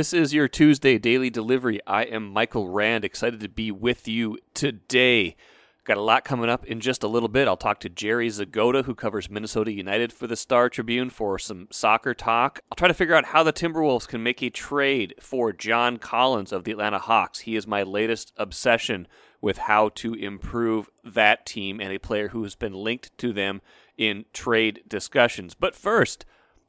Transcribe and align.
This 0.00 0.14
is 0.14 0.32
your 0.32 0.48
Tuesday 0.48 0.96
daily 0.96 1.28
delivery. 1.28 1.78
I 1.86 2.04
am 2.04 2.32
Michael 2.32 2.70
Rand, 2.70 3.04
excited 3.04 3.40
to 3.40 3.50
be 3.50 3.70
with 3.70 4.08
you 4.08 4.38
today. 4.54 5.36
Got 5.84 5.98
a 5.98 6.00
lot 6.00 6.24
coming 6.24 6.48
up 6.48 6.64
in 6.64 6.80
just 6.80 7.02
a 7.02 7.06
little 7.06 7.28
bit. 7.28 7.46
I'll 7.46 7.58
talk 7.58 7.80
to 7.80 7.90
Jerry 7.90 8.28
Zgoda, 8.28 8.86
who 8.86 8.94
covers 8.94 9.28
Minnesota 9.28 9.72
United 9.72 10.10
for 10.10 10.26
the 10.26 10.36
Star 10.36 10.70
Tribune, 10.70 11.10
for 11.10 11.38
some 11.38 11.68
soccer 11.70 12.14
talk. 12.14 12.60
I'll 12.72 12.76
try 12.76 12.88
to 12.88 12.94
figure 12.94 13.14
out 13.14 13.26
how 13.26 13.42
the 13.42 13.52
Timberwolves 13.52 14.08
can 14.08 14.22
make 14.22 14.42
a 14.42 14.48
trade 14.48 15.16
for 15.20 15.52
John 15.52 15.98
Collins 15.98 16.50
of 16.50 16.64
the 16.64 16.72
Atlanta 16.72 16.98
Hawks. 16.98 17.40
He 17.40 17.54
is 17.54 17.66
my 17.66 17.82
latest 17.82 18.32
obsession 18.38 19.06
with 19.42 19.58
how 19.58 19.90
to 19.96 20.14
improve 20.14 20.88
that 21.04 21.44
team 21.44 21.78
and 21.78 21.92
a 21.92 21.98
player 21.98 22.28
who 22.28 22.42
has 22.44 22.54
been 22.54 22.72
linked 22.72 23.18
to 23.18 23.34
them 23.34 23.60
in 23.98 24.24
trade 24.32 24.80
discussions. 24.88 25.52
But 25.52 25.74
first, 25.74 26.24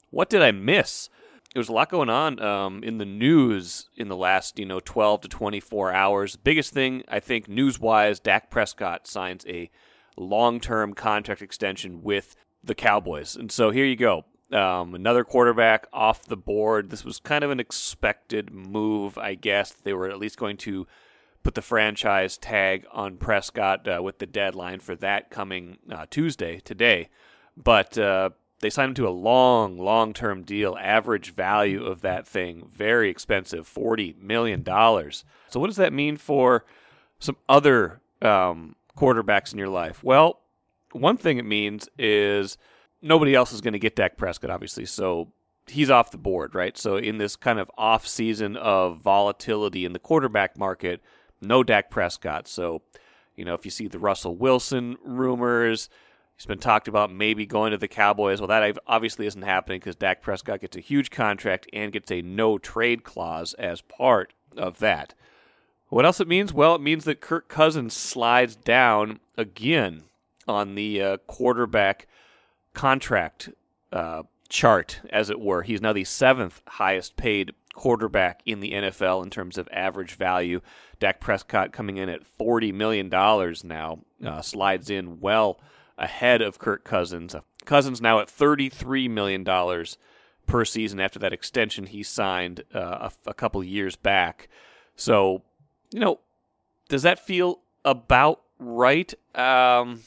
what 0.10 0.30
did 0.30 0.42
I 0.42 0.52
miss? 0.52 1.10
There 1.54 1.60
was 1.60 1.70
a 1.70 1.74
lot 1.74 1.90
going 1.90 2.10
on 2.10 2.42
um, 2.42 2.82
in 2.82 2.98
the 2.98 3.06
news 3.06 3.90
in 3.98 4.08
the 4.08 4.16
last, 4.16 4.58
you 4.58 4.66
know, 4.66 4.80
12 4.80 5.22
to 5.22 5.28
24 5.28 5.92
hours. 5.92 6.38
Biggest 6.38 6.74
thing, 6.74 7.04
I 7.10 7.20
think, 7.20 7.50
news-wise, 7.50 8.22
Dak 8.22 8.50
Prescott 8.50 9.06
signs 9.06 9.46
a 9.48 9.70
long-term 10.16 10.94
contract 10.94 11.42
extension 11.42 12.04
with 12.04 12.36
the 12.64 12.76
Cowboys. 12.76 13.36
And 13.36 13.52
so 13.52 13.72
here 13.72 13.86
you 13.86 13.98
go. 13.98 14.26
Um, 14.54 14.96
another 14.96 15.24
quarterback 15.24 15.88
off 15.92 16.24
the 16.24 16.38
board. 16.38 16.90
This 16.90 17.04
was 17.04 17.20
kind 17.20 17.44
of 17.44 17.52
an 17.52 17.60
expected 17.60 18.54
move, 18.54 19.18
I 19.18 19.36
guess. 19.36 19.72
They 19.72 19.94
were 19.94 20.10
at 20.10 20.20
least 20.20 20.38
going 20.38 20.58
to 20.58 20.88
put 21.44 21.56
the 21.56 21.62
franchise 21.62 22.38
tag 22.38 22.86
on 22.94 23.18
Prescott 23.18 23.88
uh, 23.88 24.02
with 24.02 24.20
the 24.20 24.26
deadline 24.26 24.80
for 24.80 24.96
that 24.98 25.30
coming 25.30 25.80
uh, 25.92 26.06
Tuesday, 26.10 26.60
today. 26.60 27.10
But 27.58 27.98
uh, 27.98 28.32
they 28.62 28.70
signed 28.70 28.90
him 28.90 28.96
to 28.96 29.08
a 29.08 29.10
long, 29.10 29.78
long 29.78 30.14
term 30.14 30.44
deal. 30.44 30.78
Average 30.80 31.34
value 31.34 31.84
of 31.84 32.02
that 32.02 32.28
thing, 32.28 32.70
very 32.74 33.10
expensive 33.10 33.72
$40 33.72 34.22
million. 34.22 34.64
So, 34.64 35.60
what 35.60 35.68
does 35.68 35.78
that 35.78 35.94
mean 35.94 36.18
for 36.18 36.64
some 37.20 37.38
other 37.50 38.02
um, 38.22 38.76
quarterbacks 38.96 39.52
in 39.52 39.60
your 39.60 39.70
life? 39.70 40.04
Well, 40.04 40.40
one 40.92 41.18
thing 41.18 41.38
it 41.38 41.46
means 41.46 41.90
is 41.98 42.58
nobody 43.02 43.34
else 43.34 43.52
is 43.52 43.62
going 43.62 43.74
to 43.74 43.80
get 43.80 43.96
Dak 43.96 44.16
Prescott, 44.16 44.52
obviously. 44.52 44.86
So, 44.86 45.30
he's 45.68 45.90
off 45.90 46.12
the 46.12 46.18
board, 46.18 46.54
right? 46.54 46.78
So, 46.78 46.98
in 46.98 47.18
this 47.18 47.36
kind 47.36 47.60
of 47.60 47.70
off 47.78 48.08
season 48.08 48.56
of 48.58 49.00
volatility 49.00 49.86
in 49.86 49.94
the 49.94 50.00
quarterback 50.00 50.58
market, 50.58 51.02
no 51.42 51.64
Dak 51.64 51.90
Prescott. 51.90 52.48
So, 52.48 52.84
you 53.36 53.44
know, 53.44 53.56
if 53.56 53.66
you 53.66 53.72
see 53.72 53.88
the 53.88 54.00
Russell 54.00 54.36
Wilson 54.36 54.98
rumors, 55.04 55.90
he's 56.42 56.48
been 56.48 56.58
talked 56.58 56.88
about 56.88 57.14
maybe 57.14 57.46
going 57.46 57.70
to 57.70 57.78
the 57.78 57.88
Cowboys. 57.88 58.42
Well, 58.42 58.48
that 58.48 58.76
obviously 58.88 59.28
isn't 59.28 59.44
happening 59.44 59.80
because 59.80 59.96
Dak 59.96 60.24
Prescott 60.24 60.62
gets 60.62 60.76
a 60.76 60.80
huge 60.80 61.12
contract 61.12 61.68
and 61.72 61.92
gets 61.92 62.12
a 62.12 62.24
no 62.24 62.58
trade 62.58 63.04
clause 63.04 63.54
as 63.60 63.82
part 63.82 64.34
of 64.58 64.80
that. 64.80 65.14
What 65.90 66.04
else 66.04 66.20
it 66.20 66.28
means? 66.28 66.52
Well, 66.52 66.74
it 66.74 66.82
means 66.82 67.04
that 67.06 67.22
Kirk 67.22 67.48
Cousins 67.48 67.94
slides 67.94 68.56
down 68.56 69.20
again 69.38 70.06
on 70.48 70.74
the 70.74 71.00
uh, 71.00 71.18
quarterback 71.28 72.08
contract 72.74 73.50
uh, 73.94 74.24
chart, 74.50 75.02
as 75.12 75.30
it 75.30 75.40
were. 75.40 75.62
He's 75.62 75.82
now 75.82 75.94
the 75.94 76.06
seventh 76.06 76.64
highest 76.66 77.18
paid 77.18 77.54
quarterback 77.76 78.42
in 78.48 78.62
the 78.62 78.72
NFL 78.72 79.24
in 79.24 79.30
terms 79.30 79.60
of 79.60 79.70
average 79.72 80.16
value. 80.16 80.62
Dak 81.00 81.20
Prescott 81.20 81.72
coming 81.72 81.98
in 81.98 82.10
at 82.10 82.22
$40 82.40 82.74
million 82.74 83.10
now, 83.10 84.00
uh, 84.26 84.42
slides 84.42 84.90
in 84.90 85.20
well 85.20 85.60
ahead 86.02 86.42
of 86.42 86.60
Kirk 86.60 86.84
Cousins. 86.84 87.36
Cousins 87.66 88.02
now 88.02 88.20
at 88.20 88.28
$33 88.28 89.10
million 89.10 89.46
per 90.46 90.66
season 90.66 91.00
after 91.00 91.20
that 91.20 91.32
extension 91.32 91.86
he 91.86 92.04
signed 92.04 92.64
uh, 92.74 93.10
a, 93.26 93.30
a 93.30 93.34
couple 93.34 93.64
years 93.64 93.96
back. 93.96 94.50
So, 94.96 95.44
you 95.92 96.00
know, 96.00 96.20
does 96.90 97.04
that 97.04 97.20
feel 97.20 97.60
about 97.86 98.42
right? 98.60 99.14
Um, 99.36 100.02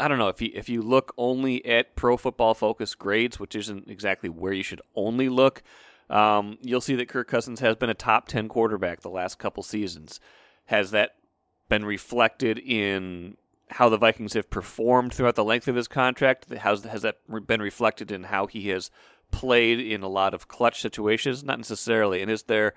I 0.00 0.08
don't 0.08 0.18
know 0.18 0.28
if 0.28 0.42
you 0.42 0.50
if 0.54 0.68
you 0.68 0.82
look 0.82 1.14
only 1.16 1.64
at 1.64 1.94
Pro 1.94 2.16
Football 2.16 2.54
Focus 2.54 2.94
grades, 2.94 3.38
which 3.38 3.54
isn't 3.54 3.88
exactly 3.88 4.28
where 4.28 4.52
you 4.52 4.62
should 4.62 4.82
only 4.96 5.28
look 5.28 5.62
um, 6.10 6.58
you'll 6.62 6.80
see 6.80 6.94
that 6.96 7.08
Kirk 7.08 7.28
Cousins 7.28 7.60
has 7.60 7.76
been 7.76 7.90
a 7.90 7.94
top 7.94 8.28
10 8.28 8.48
quarterback 8.48 9.00
the 9.00 9.10
last 9.10 9.38
couple 9.38 9.62
seasons. 9.62 10.20
Has 10.66 10.90
that 10.92 11.16
been 11.68 11.84
reflected 11.84 12.58
in 12.58 13.36
how 13.70 13.88
the 13.88 13.98
Vikings 13.98 14.34
have 14.34 14.50
performed 14.50 15.12
throughout 15.12 15.34
the 15.34 15.44
length 15.44 15.68
of 15.68 15.76
his 15.76 15.88
contract? 15.88 16.52
Has, 16.52 16.84
has 16.84 17.02
that 17.02 17.18
been 17.46 17.62
reflected 17.62 18.10
in 18.10 18.24
how 18.24 18.46
he 18.46 18.68
has 18.68 18.90
played 19.30 19.80
in 19.80 20.02
a 20.02 20.08
lot 20.08 20.34
of 20.34 20.48
clutch 20.48 20.80
situations? 20.80 21.44
Not 21.44 21.58
necessarily. 21.58 22.22
And 22.22 22.30
is 22.30 22.44
there 22.44 22.74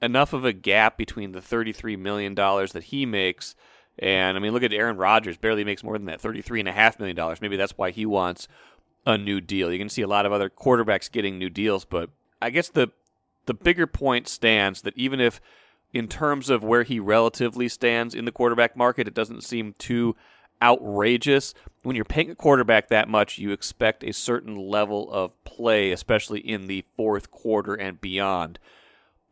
enough 0.00 0.32
of 0.32 0.44
a 0.44 0.52
gap 0.52 0.96
between 0.96 1.32
the 1.32 1.40
$33 1.40 1.98
million 1.98 2.34
that 2.34 2.84
he 2.86 3.06
makes? 3.06 3.54
And 3.98 4.36
I 4.36 4.40
mean, 4.40 4.52
look 4.52 4.62
at 4.62 4.72
Aaron 4.72 4.96
Rodgers, 4.96 5.36
barely 5.36 5.64
makes 5.64 5.82
more 5.82 5.98
than 5.98 6.06
that, 6.06 6.22
$33.5 6.22 7.00
million. 7.00 7.36
Maybe 7.40 7.56
that's 7.56 7.76
why 7.76 7.90
he 7.90 8.06
wants 8.06 8.46
a 9.06 9.18
new 9.18 9.40
deal. 9.40 9.72
You 9.72 9.78
can 9.78 9.88
see 9.88 10.02
a 10.02 10.08
lot 10.08 10.26
of 10.26 10.32
other 10.32 10.50
quarterbacks 10.50 11.10
getting 11.10 11.38
new 11.38 11.50
deals, 11.50 11.84
but 11.84 12.10
I 12.40 12.50
guess 12.50 12.68
the 12.68 12.90
the 13.46 13.54
bigger 13.54 13.86
point 13.86 14.28
stands 14.28 14.82
that 14.82 14.96
even 14.96 15.20
if 15.20 15.40
in 15.92 16.08
terms 16.08 16.50
of 16.50 16.62
where 16.62 16.82
he 16.82 17.00
relatively 17.00 17.68
stands 17.68 18.14
in 18.14 18.24
the 18.24 18.32
quarterback 18.32 18.76
market, 18.76 19.08
it 19.08 19.14
doesn't 19.14 19.42
seem 19.42 19.74
too 19.78 20.16
outrageous. 20.60 21.54
When 21.82 21.96
you're 21.96 22.04
paying 22.04 22.30
a 22.30 22.34
quarterback 22.34 22.88
that 22.88 23.08
much, 23.08 23.38
you 23.38 23.52
expect 23.52 24.04
a 24.04 24.12
certain 24.12 24.56
level 24.56 25.10
of 25.12 25.32
play, 25.44 25.92
especially 25.92 26.40
in 26.40 26.66
the 26.66 26.84
fourth 26.96 27.30
quarter 27.30 27.74
and 27.74 28.00
beyond. 28.00 28.58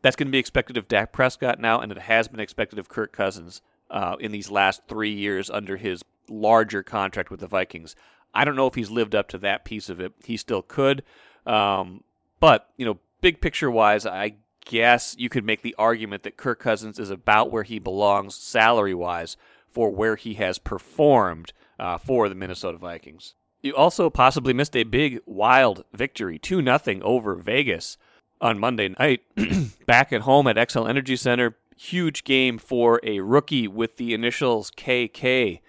That's 0.01 0.15
going 0.15 0.27
to 0.27 0.31
be 0.31 0.37
expected 0.37 0.77
of 0.77 0.87
Dak 0.87 1.11
Prescott 1.11 1.59
now, 1.59 1.79
and 1.79 1.91
it 1.91 1.97
has 1.97 2.27
been 2.27 2.39
expected 2.39 2.79
of 2.79 2.89
Kirk 2.89 3.11
Cousins 3.11 3.61
uh, 3.89 4.15
in 4.19 4.31
these 4.31 4.49
last 4.49 4.81
three 4.87 5.13
years 5.13 5.49
under 5.49 5.77
his 5.77 6.03
larger 6.29 6.83
contract 6.83 7.29
with 7.29 7.39
the 7.39 7.47
Vikings. 7.47 7.95
I 8.33 8.45
don't 8.45 8.55
know 8.55 8.67
if 8.67 8.75
he's 8.75 8.89
lived 8.89 9.15
up 9.15 9.27
to 9.29 9.37
that 9.39 9.65
piece 9.65 9.89
of 9.89 9.99
it. 9.99 10.13
He 10.23 10.37
still 10.37 10.61
could. 10.61 11.03
Um, 11.45 12.03
but, 12.39 12.69
you 12.77 12.85
know, 12.85 12.99
big 13.21 13.41
picture 13.41 13.71
wise, 13.71 14.05
I 14.05 14.35
guess 14.67 15.15
you 15.17 15.29
could 15.29 15.45
make 15.45 15.61
the 15.61 15.75
argument 15.77 16.23
that 16.23 16.37
Kirk 16.37 16.59
Cousins 16.59 16.99
is 16.99 17.09
about 17.09 17.51
where 17.51 17.63
he 17.63 17.79
belongs 17.79 18.35
salary 18.35 18.93
wise 18.93 19.37
for 19.69 19.89
where 19.89 20.15
he 20.15 20.35
has 20.35 20.59
performed 20.59 21.53
uh, 21.79 21.97
for 21.97 22.29
the 22.29 22.35
Minnesota 22.35 22.77
Vikings. 22.77 23.33
You 23.61 23.75
also 23.75 24.09
possibly 24.09 24.53
missed 24.53 24.75
a 24.75 24.83
big, 24.83 25.19
wild 25.25 25.83
victory 25.93 26.37
2 26.37 26.63
0 26.63 26.99
over 27.01 27.35
Vegas 27.35 27.97
on 28.39 28.59
Monday 28.59 28.89
night. 28.89 29.21
Back 29.85 30.13
at 30.13 30.21
home 30.21 30.47
at 30.47 30.57
Xcel 30.57 30.87
Energy 30.87 31.15
Center. 31.15 31.57
Huge 31.75 32.23
game 32.23 32.57
for 32.57 32.99
a 33.03 33.19
rookie 33.19 33.67
with 33.67 33.97
the 33.97 34.13
initials 34.13 34.71
KK. 34.71 35.61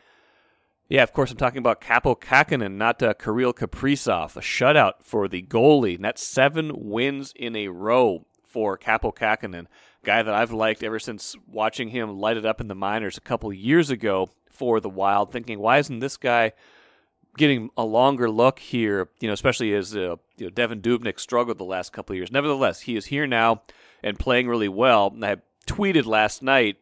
Yeah, 0.89 1.03
of 1.03 1.13
course, 1.13 1.31
I'm 1.31 1.37
talking 1.37 1.59
about 1.59 1.83
Kaapo 1.83 2.19
Kähkönen, 2.19 2.73
not 2.73 3.03
uh, 3.03 3.13
Kirill 3.13 3.53
Kaprizov. 3.53 4.37
A 4.37 4.41
shutout 4.41 5.03
for 5.03 5.29
the 5.29 5.43
goalie. 5.43 5.97
And 5.97 6.05
that's 6.05 6.23
seven 6.23 6.73
wins 6.75 7.35
in 7.37 7.55
a 7.55 7.69
row 7.69 8.25
for 8.49 8.79
Kaapo 8.79 9.15
Kähkönen, 9.15 9.67
guy 10.05 10.23
that 10.23 10.35
I've 10.35 10.53
liked 10.53 10.83
ever 10.83 10.99
since 10.99 11.37
watching 11.47 11.89
him 11.89 12.19
light 12.19 12.37
it 12.37 12.47
up 12.47 12.61
in 12.61 12.69
the 12.69 12.75
minors 12.75 13.17
a 13.17 13.21
couple 13.21 13.53
years 13.53 13.91
ago 13.91 14.31
for 14.51 14.81
the 14.81 14.89
Wild, 14.89 15.31
thinking, 15.31 15.59
why 15.59 15.79
isn't 15.79 16.01
this 16.01 16.17
guy 16.17 16.53
getting 17.37 17.71
a 17.77 17.85
longer 17.85 18.29
look 18.29 18.59
here, 18.59 19.09
you 19.21 19.29
know, 19.29 19.35
especially 19.35 19.73
as 19.75 19.95
uh, 19.95 20.17
you 20.37 20.47
know, 20.47 20.51
Devan 20.51 20.81
Dubnyk 20.81 21.21
struggled 21.21 21.59
the 21.59 21.65
last 21.65 21.93
couple 21.93 22.17
years. 22.17 22.33
Nevertheless, 22.33 22.81
he 22.81 22.97
is 22.97 23.07
here 23.07 23.27
now 23.27 23.63
and 24.03 24.19
playing 24.19 24.49
really 24.49 24.69
well. 24.69 25.15
I 25.23 25.37
tweeted 25.67 26.07
last 26.07 26.43
night 26.43 26.79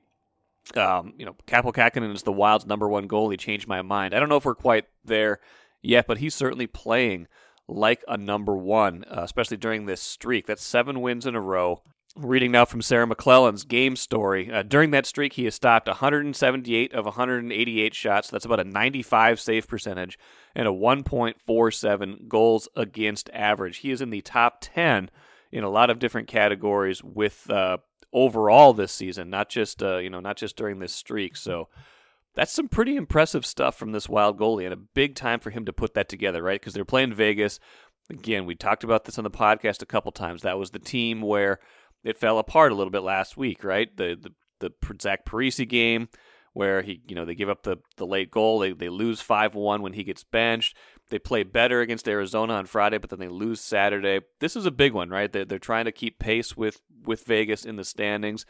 um, 0.75 1.15
you 1.19 1.25
know, 1.25 1.37
Kaapo 1.47 1.73
Kähkönen 1.73 2.15
is 2.15 2.23
the 2.23 2.33
Wild's 2.33 2.67
number 2.67 2.89
one 2.89 3.07
goalie. 3.07 3.39
Changed 3.39 3.69
my 3.69 3.83
mind. 3.83 4.15
I 4.15 4.19
don't 4.19 4.29
know 4.29 4.37
if 4.37 4.45
we're 4.45 4.55
quite 4.55 4.87
there 5.05 5.39
yet, 5.83 6.07
but 6.07 6.19
he's 6.19 6.35
certainly 6.35 6.67
playing 6.67 7.29
like 7.69 8.05
a 8.09 8.17
number 8.17 8.57
one, 8.57 9.05
uh, 9.11 9.23
especially 9.23 9.57
during 9.57 9.87
this 9.87 10.01
streak. 10.01 10.47
That's 10.47 10.65
seven 10.65 11.01
wins 11.01 11.27
in 11.27 11.35
a 11.35 11.41
row. 11.41 11.83
Reading 12.17 12.53
now 12.53 12.65
from 12.65 12.81
Sarah 12.81 13.07
McLellan's 13.07 13.65
game 13.65 13.95
story. 13.95 14.51
Uh, 14.51 14.63
during 14.63 14.91
that 14.93 15.05
streak, 15.05 15.35
he 15.35 15.45
has 15.45 15.55
stopped 15.55 15.87
178 15.87 16.95
of 16.95 17.05
188 17.05 17.95
shots. 17.95 18.31
That's 18.31 18.47
about 18.47 18.61
a 18.61 18.65
95 18.65 19.39
save 19.39 19.69
percentage 19.69 20.19
and 20.55 20.67
a 20.67 20.71
1.47 20.71 22.29
goals 22.29 22.69
against 22.75 23.29
average. 23.35 23.79
He 23.79 23.91
is 23.91 24.01
in 24.01 24.09
the 24.09 24.23
top 24.23 24.59
10 24.63 25.11
in 25.53 25.65
a 25.65 25.69
lot 25.69 25.91
of 25.91 25.99
different 25.99 26.29
categories 26.29 27.05
with 27.05 27.51
uh, 27.51 27.79
overall 28.13 28.73
this 28.73 28.93
season, 28.93 29.29
not 29.29 29.49
just 29.51 29.83
uh, 29.83 29.99
you 29.99 30.11
know 30.11 30.21
not 30.21 30.37
just 30.37 30.57
during 30.57 30.79
this 30.79 30.93
streak. 30.93 31.37
So 31.37 31.69
that's 32.37 32.53
some 32.53 32.69
pretty 32.69 32.97
impressive 32.97 33.45
stuff 33.45 33.77
from 33.77 33.93
this 33.93 34.09
wild 34.09 34.39
goalie, 34.39 34.65
and 34.65 34.73
a 34.73 34.77
big 34.77 35.15
time 35.15 35.41
for 35.41 35.51
him 35.51 35.65
to 35.65 35.73
put 35.73 35.95
that 35.95 36.09
together, 36.09 36.43
right? 36.43 36.61
Because 36.61 36.75
they're 36.75 36.85
playing 36.85 37.15
Vegas. 37.15 37.59
Again, 38.11 38.47
we 38.47 38.55
talked 38.55 38.85
about 38.85 39.05
this 39.05 39.19
on 39.19 39.25
the 39.25 39.31
podcast 39.31 39.83
a 39.83 39.87
couple 39.87 40.13
times. 40.13 40.43
That 40.43 40.59
was 40.59 40.71
the 40.71 40.79
team 40.79 41.23
where 41.23 41.59
it 42.05 42.19
fell 42.19 42.39
apart 42.39 42.71
a 42.71 42.75
little 42.75 42.93
bit 42.93 43.03
last 43.03 43.37
week, 43.37 43.65
right? 43.65 43.95
The 43.97 44.17
the 44.21 44.33
the 44.61 44.99
Zach 45.01 45.25
Parise 45.25 45.67
game 45.69 46.09
where 46.57 46.81
he, 46.81 47.03
you 47.07 47.15
know, 47.15 47.27
they 47.27 47.35
give 47.35 47.51
up 47.51 47.65
the, 47.65 47.77
the 47.99 48.07
late 48.07 48.31
goal. 48.31 48.61
They, 48.61 48.73
they 48.73 48.89
lose 48.89 49.21
5 49.21 49.55
1 49.55 49.83
when 49.83 49.93
he 49.93 50.05
gets 50.05 50.25
benched. 50.25 50.75
They 51.11 51.19
play 51.19 51.43
better 51.43 51.83
against 51.83 52.09
Arizona 52.09 52.55
on 52.55 52.65
Friday, 52.65 52.97
but 52.97 53.11
then 53.11 53.19
they 53.19 53.29
lose 53.29 53.61
Saturday. 53.61 54.21
This 54.41 54.57
is 54.57 54.65
a 54.65 54.71
big 54.71 54.95
one, 54.95 55.11
right? 55.11 55.31
They're, 55.31 55.45
they're 55.45 55.59
trying 55.59 55.85
to 55.85 55.93
keep 55.93 56.19
pace 56.19 56.57
with 56.57 56.81
with 57.05 57.25
Vegas 57.25 57.67
in 57.67 57.77
the 57.77 57.85
standings, 57.85 58.47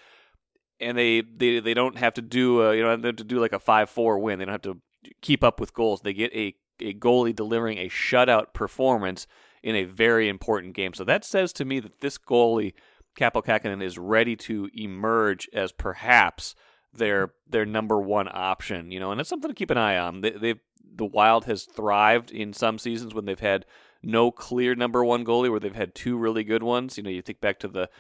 and 0.81 0.96
they 0.96 1.20
they, 1.23 1.61
they 1.61 1.75
don't 1.75 1.99
have 1.99 2.14
to 2.14 2.23
do 2.23 2.62
a, 2.62 2.76
you 2.76 2.82
know 2.82 2.96
they 2.96 3.08
have 3.08 3.17
to 3.17 3.25
do 3.25 3.40
like 3.40 3.52
a 3.52 3.58
five 3.58 3.90
four 3.90 4.19
win. 4.19 4.38
They 4.38 4.44
don't 4.44 4.52
have 4.52 4.62
to 4.62 4.81
keep 5.23 5.44
up 5.44 5.61
with 5.61 5.75
goals. 5.75 6.00
They 6.02 6.12
get 6.12 6.32
a 6.34 6.55
a 6.81 6.94
goalie 6.94 7.34
delivering 7.34 7.78
a 7.78 7.88
shutout 7.88 8.52
performance 8.52 9.26
in 9.62 9.75
a 9.75 9.84
very 9.84 10.28
important 10.28 10.75
game. 10.75 10.94
So 10.94 11.05
that 11.05 11.25
says 11.25 11.52
to 11.55 11.64
me 11.64 11.81
that 11.81 12.00
this 12.00 12.19
goalie, 12.19 12.75
Kaapo 13.19 13.44
Kähkönen, 13.44 13.82
is 13.82 13.99
ready 13.99 14.37
to 14.37 14.69
emerge 14.75 15.49
as 15.52 15.73
perhaps 15.73 16.55
their 16.93 17.32
their 17.49 17.67
number 17.67 18.00
one 18.00 18.28
option. 18.31 18.90
You 18.90 19.00
know, 19.00 19.12
and 19.12 19.20
it's 19.20 19.31
something 19.31 19.50
to 19.50 19.55
keep 19.55 19.70
an 19.70 19.78
eye 19.78 19.99
on. 19.99 20.20
They, 20.20 20.31
they've 20.31 20.61
the 20.94 21.05
Wild 21.05 21.44
has 21.44 21.64
thrived 21.64 22.31
in 22.31 22.52
some 22.52 22.78
seasons 22.78 23.14
when 23.14 23.26
they've 23.26 23.38
had 23.38 23.67
no 24.02 24.31
clear 24.31 24.75
number 24.75 25.05
one 25.05 25.25
goalie, 25.25 25.50
where 25.50 25.61
they've 25.61 25.75
had 25.75 25.94
two 25.94 26.17
really 26.17 26.44
good 26.44 26.62
ones. 26.62 26.96
You 26.96 27.02
know, 27.02 27.11
you 27.11 27.23
think 27.23 27.40
back 27.40 27.58
to 27.61 27.69
the 27.69 27.90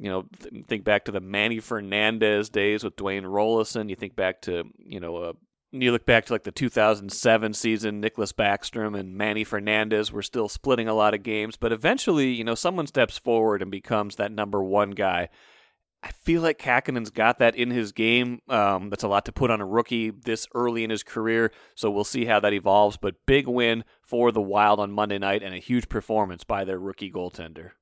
you 0.00 0.08
know, 0.08 0.24
think 0.66 0.82
back 0.82 1.04
to 1.04 1.12
the 1.12 1.20
Manny 1.20 1.60
Fernandez 1.60 2.48
days 2.48 2.82
with 2.82 2.96
Dwayne 2.96 3.24
Roloson. 3.24 3.90
You 3.90 3.96
think 3.96 4.16
back 4.16 4.40
to, 4.42 4.64
you 4.78 4.98
know, 4.98 5.16
uh, 5.16 5.32
you 5.72 5.92
look 5.92 6.06
back 6.06 6.24
to 6.26 6.32
like 6.32 6.44
the 6.44 6.50
2007 6.50 7.52
season, 7.52 8.02
Niklas 8.02 8.32
Backstrom 8.32 8.98
and 8.98 9.14
Manny 9.14 9.44
Fernandez 9.44 10.10
were 10.10 10.22
still 10.22 10.48
splitting 10.48 10.88
a 10.88 10.94
lot 10.94 11.12
of 11.12 11.22
games, 11.22 11.56
but 11.56 11.70
eventually, 11.70 12.32
you 12.32 12.44
know, 12.44 12.54
someone 12.54 12.86
steps 12.86 13.18
forward 13.18 13.60
and 13.60 13.70
becomes 13.70 14.16
that 14.16 14.32
number 14.32 14.64
one 14.64 14.92
guy. 14.92 15.28
I 16.02 16.12
feel 16.12 16.40
like 16.40 16.58
Kähkönen's 16.58 17.10
got 17.10 17.38
that 17.38 17.54
in 17.54 17.70
his 17.70 17.92
game. 17.92 18.40
Um, 18.48 18.88
that's 18.88 19.04
a 19.04 19.08
lot 19.08 19.26
to 19.26 19.32
put 19.32 19.50
on 19.50 19.60
a 19.60 19.66
rookie 19.66 20.08
this 20.08 20.46
early 20.54 20.82
in 20.82 20.88
his 20.88 21.02
career, 21.02 21.52
so 21.74 21.90
we'll 21.90 22.04
see 22.04 22.24
how 22.24 22.40
that 22.40 22.54
evolves. 22.54 22.96
But 22.96 23.26
big 23.26 23.46
win 23.46 23.84
for 24.02 24.32
the 24.32 24.40
Wild 24.40 24.80
on 24.80 24.92
Monday 24.92 25.18
night 25.18 25.42
and 25.42 25.54
a 25.54 25.58
huge 25.58 25.90
performance 25.90 26.42
by 26.42 26.64
their 26.64 26.78
rookie 26.78 27.12
goaltender. 27.12 27.72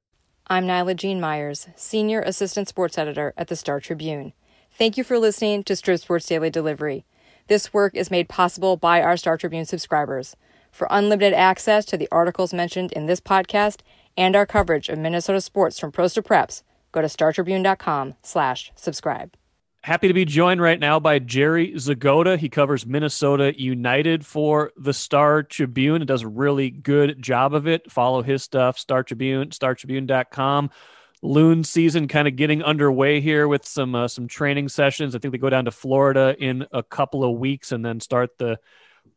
I'm 0.51 0.67
Naila-Jean 0.67 1.21
Meyers, 1.21 1.69
Senior 1.77 2.23
Assistant 2.23 2.69
Sports 2.69 2.97
Editor 2.97 3.35
at 3.37 3.49
the 3.49 3.57
Star 3.57 3.81
Tribune. 3.81 4.33
Thank 4.73 4.97
you 4.97 5.05
for 5.05 5.19
listening 5.19 5.63
to 5.65 5.75
Strib 5.75 6.01
Sports 6.01 6.25
Daily 6.25 6.49
Delivery. 6.49 7.05
This 7.49 7.75
work 7.75 7.95
is 7.95 8.11
made 8.11 8.31
possible 8.31 8.79
by 8.79 9.03
our 9.03 9.19
Star 9.19 9.37
Tribune 9.37 9.67
subscribers. 9.67 10.37
For 10.73 10.89
unlimited 10.91 11.35
access 11.35 11.85
to 11.85 11.99
the 11.99 12.09
articles 12.11 12.55
mentioned 12.55 12.93
in 12.93 13.05
this 13.05 13.21
podcast 13.21 13.81
and 14.17 14.35
our 14.35 14.47
coverage 14.47 14.89
of 14.89 14.99
Minnesota 14.99 15.43
sports 15.43 15.79
from 15.79 15.93
pros 15.93 16.15
to 16.15 16.23
preps, 16.23 16.63
go 16.93 17.03
to 17.03 17.09
startribune.com 17.09 18.15
slash 18.23 18.73
subscribe. 18.75 19.35
Happy 19.85 20.09
to 20.09 20.15
be 20.15 20.25
joined 20.25 20.61
right 20.61 20.81
now 20.81 20.99
by 20.99 21.21
Jerry 21.21 21.73
Zgoda. 21.73 22.37
He 22.37 22.49
covers 22.49 22.85
Minnesota 22.85 23.59
United 23.59 24.27
for 24.27 24.73
the 24.77 24.93
Star 24.93 25.45
Tribune 25.45 26.03
and 26.03 26.07
does 26.07 26.23
a 26.23 26.29
really 26.29 26.69
good 26.69 27.23
job 27.23 27.55
of 27.55 27.69
it. 27.69 27.91
Follow 27.91 28.23
his 28.23 28.43
stuff, 28.43 28.77
Star 28.77 29.05
Tribune, 29.05 29.51
startribune.com. 29.51 30.71
Loon 31.23 31.63
season 31.65 32.09
kind 32.09 32.27
of 32.27 32.37
getting 32.37 32.63
underway 32.63 33.21
here 33.21 33.47
with 33.47 33.65
some 33.65 33.95
uh, 33.95 34.09
some 34.09 34.27
training 34.27 34.69
sessions. 34.69 35.15
I 35.15 35.21
think 35.21 35.33
they 35.33 35.39
go 35.39 35.51
down 35.51 35.65
to 35.65 35.71
Florida 35.71 36.37
in 36.39 36.67
a 36.73 36.83
couple 36.83 37.25
of 37.25 37.39
weeks 37.39 37.73
and 37.73 37.85
then 37.85 38.01
start 38.01 38.37
the 38.39 38.59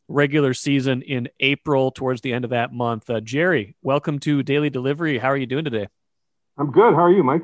regular 0.08 0.54
season 0.54 1.02
in 1.02 1.28
April 1.40 1.92
towards 1.92 2.22
the 2.22 2.34
end 2.34 2.46
of 2.46 2.52
that 2.52 2.72
month. 2.72 3.10
Uh, 3.10 3.20
Jerry, 3.20 3.76
welcome 3.82 4.20
to 4.20 4.44
Daily 4.44 4.70
Delivery. 4.70 5.18
How 5.18 5.30
are 5.30 5.38
you 5.38 5.48
doing 5.48 5.66
today? 5.66 5.88
I'm 6.58 6.72
good. 6.72 6.94
How 6.94 7.02
are 7.02 7.12
you, 7.12 7.24
Mike? 7.24 7.44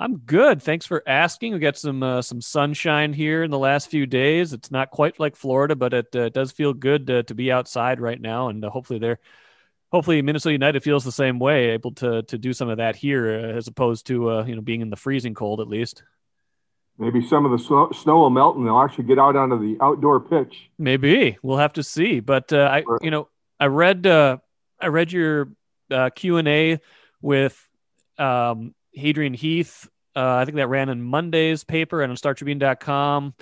I'm 0.00 0.16
good. 0.16 0.62
Thanks 0.62 0.86
for 0.86 1.02
asking. 1.06 1.52
We 1.52 1.58
got 1.58 1.76
some 1.76 2.02
uh, 2.02 2.22
some 2.22 2.40
sunshine 2.40 3.12
here 3.12 3.42
in 3.42 3.50
the 3.50 3.58
last 3.58 3.90
few 3.90 4.06
days. 4.06 4.54
It's 4.54 4.70
not 4.70 4.90
quite 4.90 5.20
like 5.20 5.36
Florida, 5.36 5.76
but 5.76 5.92
it 5.92 6.16
uh, 6.16 6.30
does 6.30 6.52
feel 6.52 6.72
good 6.72 7.08
to, 7.08 7.22
to 7.24 7.34
be 7.34 7.52
outside 7.52 8.00
right 8.00 8.18
now, 8.18 8.48
and 8.48 8.64
uh, 8.64 8.70
hopefully 8.70 8.98
they're 8.98 9.18
hopefully 9.92 10.22
Minnesota 10.22 10.52
United 10.52 10.82
feels 10.82 11.04
the 11.04 11.12
same 11.12 11.38
way, 11.38 11.72
able 11.72 11.92
to 11.96 12.22
to 12.22 12.38
do 12.38 12.54
some 12.54 12.70
of 12.70 12.78
that 12.78 12.96
here 12.96 13.28
uh, 13.28 13.58
as 13.58 13.68
opposed 13.68 14.06
to 14.06 14.30
uh, 14.30 14.44
you 14.46 14.54
know 14.54 14.62
being 14.62 14.80
in 14.80 14.88
the 14.88 14.96
freezing 14.96 15.34
cold 15.34 15.60
at 15.60 15.68
least. 15.68 16.02
Maybe 16.96 17.20
some 17.26 17.44
of 17.44 17.50
the 17.50 17.58
snow, 17.58 17.90
snow 17.92 18.20
will 18.20 18.30
melt 18.30 18.56
and 18.56 18.66
they'll 18.66 18.80
actually 18.80 19.04
get 19.04 19.18
out 19.18 19.36
onto 19.36 19.58
the 19.58 19.82
outdoor 19.84 20.20
pitch. 20.20 20.70
Maybe 20.78 21.36
we'll 21.42 21.58
have 21.58 21.74
to 21.74 21.82
see. 21.82 22.20
But 22.20 22.54
uh, 22.54 22.70
I 22.72 22.84
you 23.02 23.10
know 23.10 23.28
I 23.58 23.66
read 23.66 24.06
uh, 24.06 24.38
I 24.80 24.86
read 24.86 25.12
your 25.12 25.50
uh, 25.90 26.08
Q 26.08 26.38
and 26.38 26.48
A 26.48 26.80
with 27.20 27.68
um, 28.16 28.74
Adrian 28.94 29.34
Heath. 29.34 29.88
Uh, 30.16 30.36
I 30.36 30.44
think 30.44 30.56
that 30.56 30.68
ran 30.68 30.88
in 30.88 31.02
Monday's 31.02 31.64
paper 31.64 32.02
and 32.02 32.10
on 32.10 32.16
StarTribune.com 32.16 33.34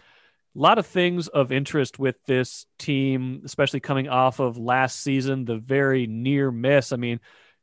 a 0.59 0.61
lot 0.61 0.79
of 0.79 0.87
things 0.87 1.29
of 1.29 1.53
interest 1.53 1.99
with 2.01 2.17
this 2.27 2.67
team, 2.79 3.43
especially 3.45 3.79
coming 3.79 4.09
off 4.09 4.41
of 4.41 4.59
last 4.59 5.01
season, 5.03 5.45
the 5.45 5.59
very 5.59 6.09
near 6.09 6.51
miss. 6.51 6.91
I 6.93 6.97
mean, 6.97 7.21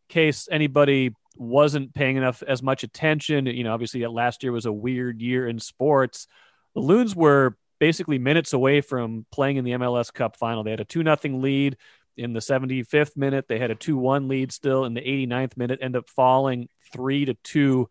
case 0.07 0.47
anybody 0.49 1.13
wasn't 1.35 1.93
paying 1.93 2.15
enough 2.15 2.41
as 2.47 2.63
much 2.63 2.83
attention, 2.83 3.47
you 3.47 3.65
know, 3.65 3.73
obviously 3.73 4.05
last 4.07 4.43
year 4.43 4.53
was 4.53 4.65
a 4.65 4.71
weird 4.71 5.21
year 5.21 5.45
in 5.47 5.59
sports. 5.59 6.27
The 6.73 6.79
Loons 6.79 7.13
were 7.13 7.57
basically 7.79 8.17
minutes 8.17 8.53
away 8.53 8.79
from 8.79 9.25
playing 9.29 9.57
in 9.57 9.65
the 9.65 9.71
MLS 9.71 10.13
Cup 10.13 10.37
final. 10.37 10.63
They 10.63 10.71
had 10.71 10.79
a 10.79 10.85
2 10.85 11.03
nothing 11.03 11.41
lead 11.41 11.75
in 12.15 12.31
the 12.31 12.39
75th 12.39 13.17
minute. 13.17 13.49
They 13.49 13.59
had 13.59 13.71
a 13.71 13.75
2-1 13.75 14.29
lead 14.29 14.53
still 14.53 14.85
in 14.85 14.93
the 14.93 15.01
89th 15.01 15.57
minute, 15.57 15.79
end 15.81 15.97
up 15.97 16.09
falling 16.09 16.69
3 16.95 17.25
to 17.25 17.33
2 17.35 17.89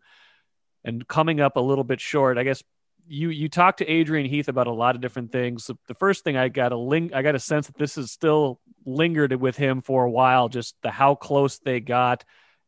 and 0.83 1.07
coming 1.07 1.39
up 1.39 1.55
a 1.55 1.61
little 1.61 1.83
bit 1.83 2.01
short. 2.01 2.37
I 2.37 2.43
guess 2.43 2.63
you 3.07 3.29
you 3.29 3.49
talked 3.49 3.79
to 3.79 3.87
Adrian 3.87 4.29
Heath 4.29 4.47
about 4.47 4.67
a 4.67 4.73
lot 4.73 4.95
of 4.95 5.01
different 5.01 5.31
things. 5.31 5.69
The 5.87 5.93
first 5.93 6.23
thing 6.23 6.37
I 6.37 6.49
got 6.49 6.71
a 6.71 6.77
link, 6.77 7.13
I 7.13 7.21
got 7.21 7.35
a 7.35 7.39
sense 7.39 7.67
that 7.67 7.77
this 7.77 7.97
is 7.97 8.11
still 8.11 8.59
lingered 8.85 9.33
with 9.33 9.55
him 9.55 9.81
for 9.81 10.03
a 10.03 10.09
while. 10.09 10.49
Just 10.49 10.75
the 10.81 10.91
how 10.91 11.15
close 11.15 11.59
they 11.59 11.79
got, 11.79 12.23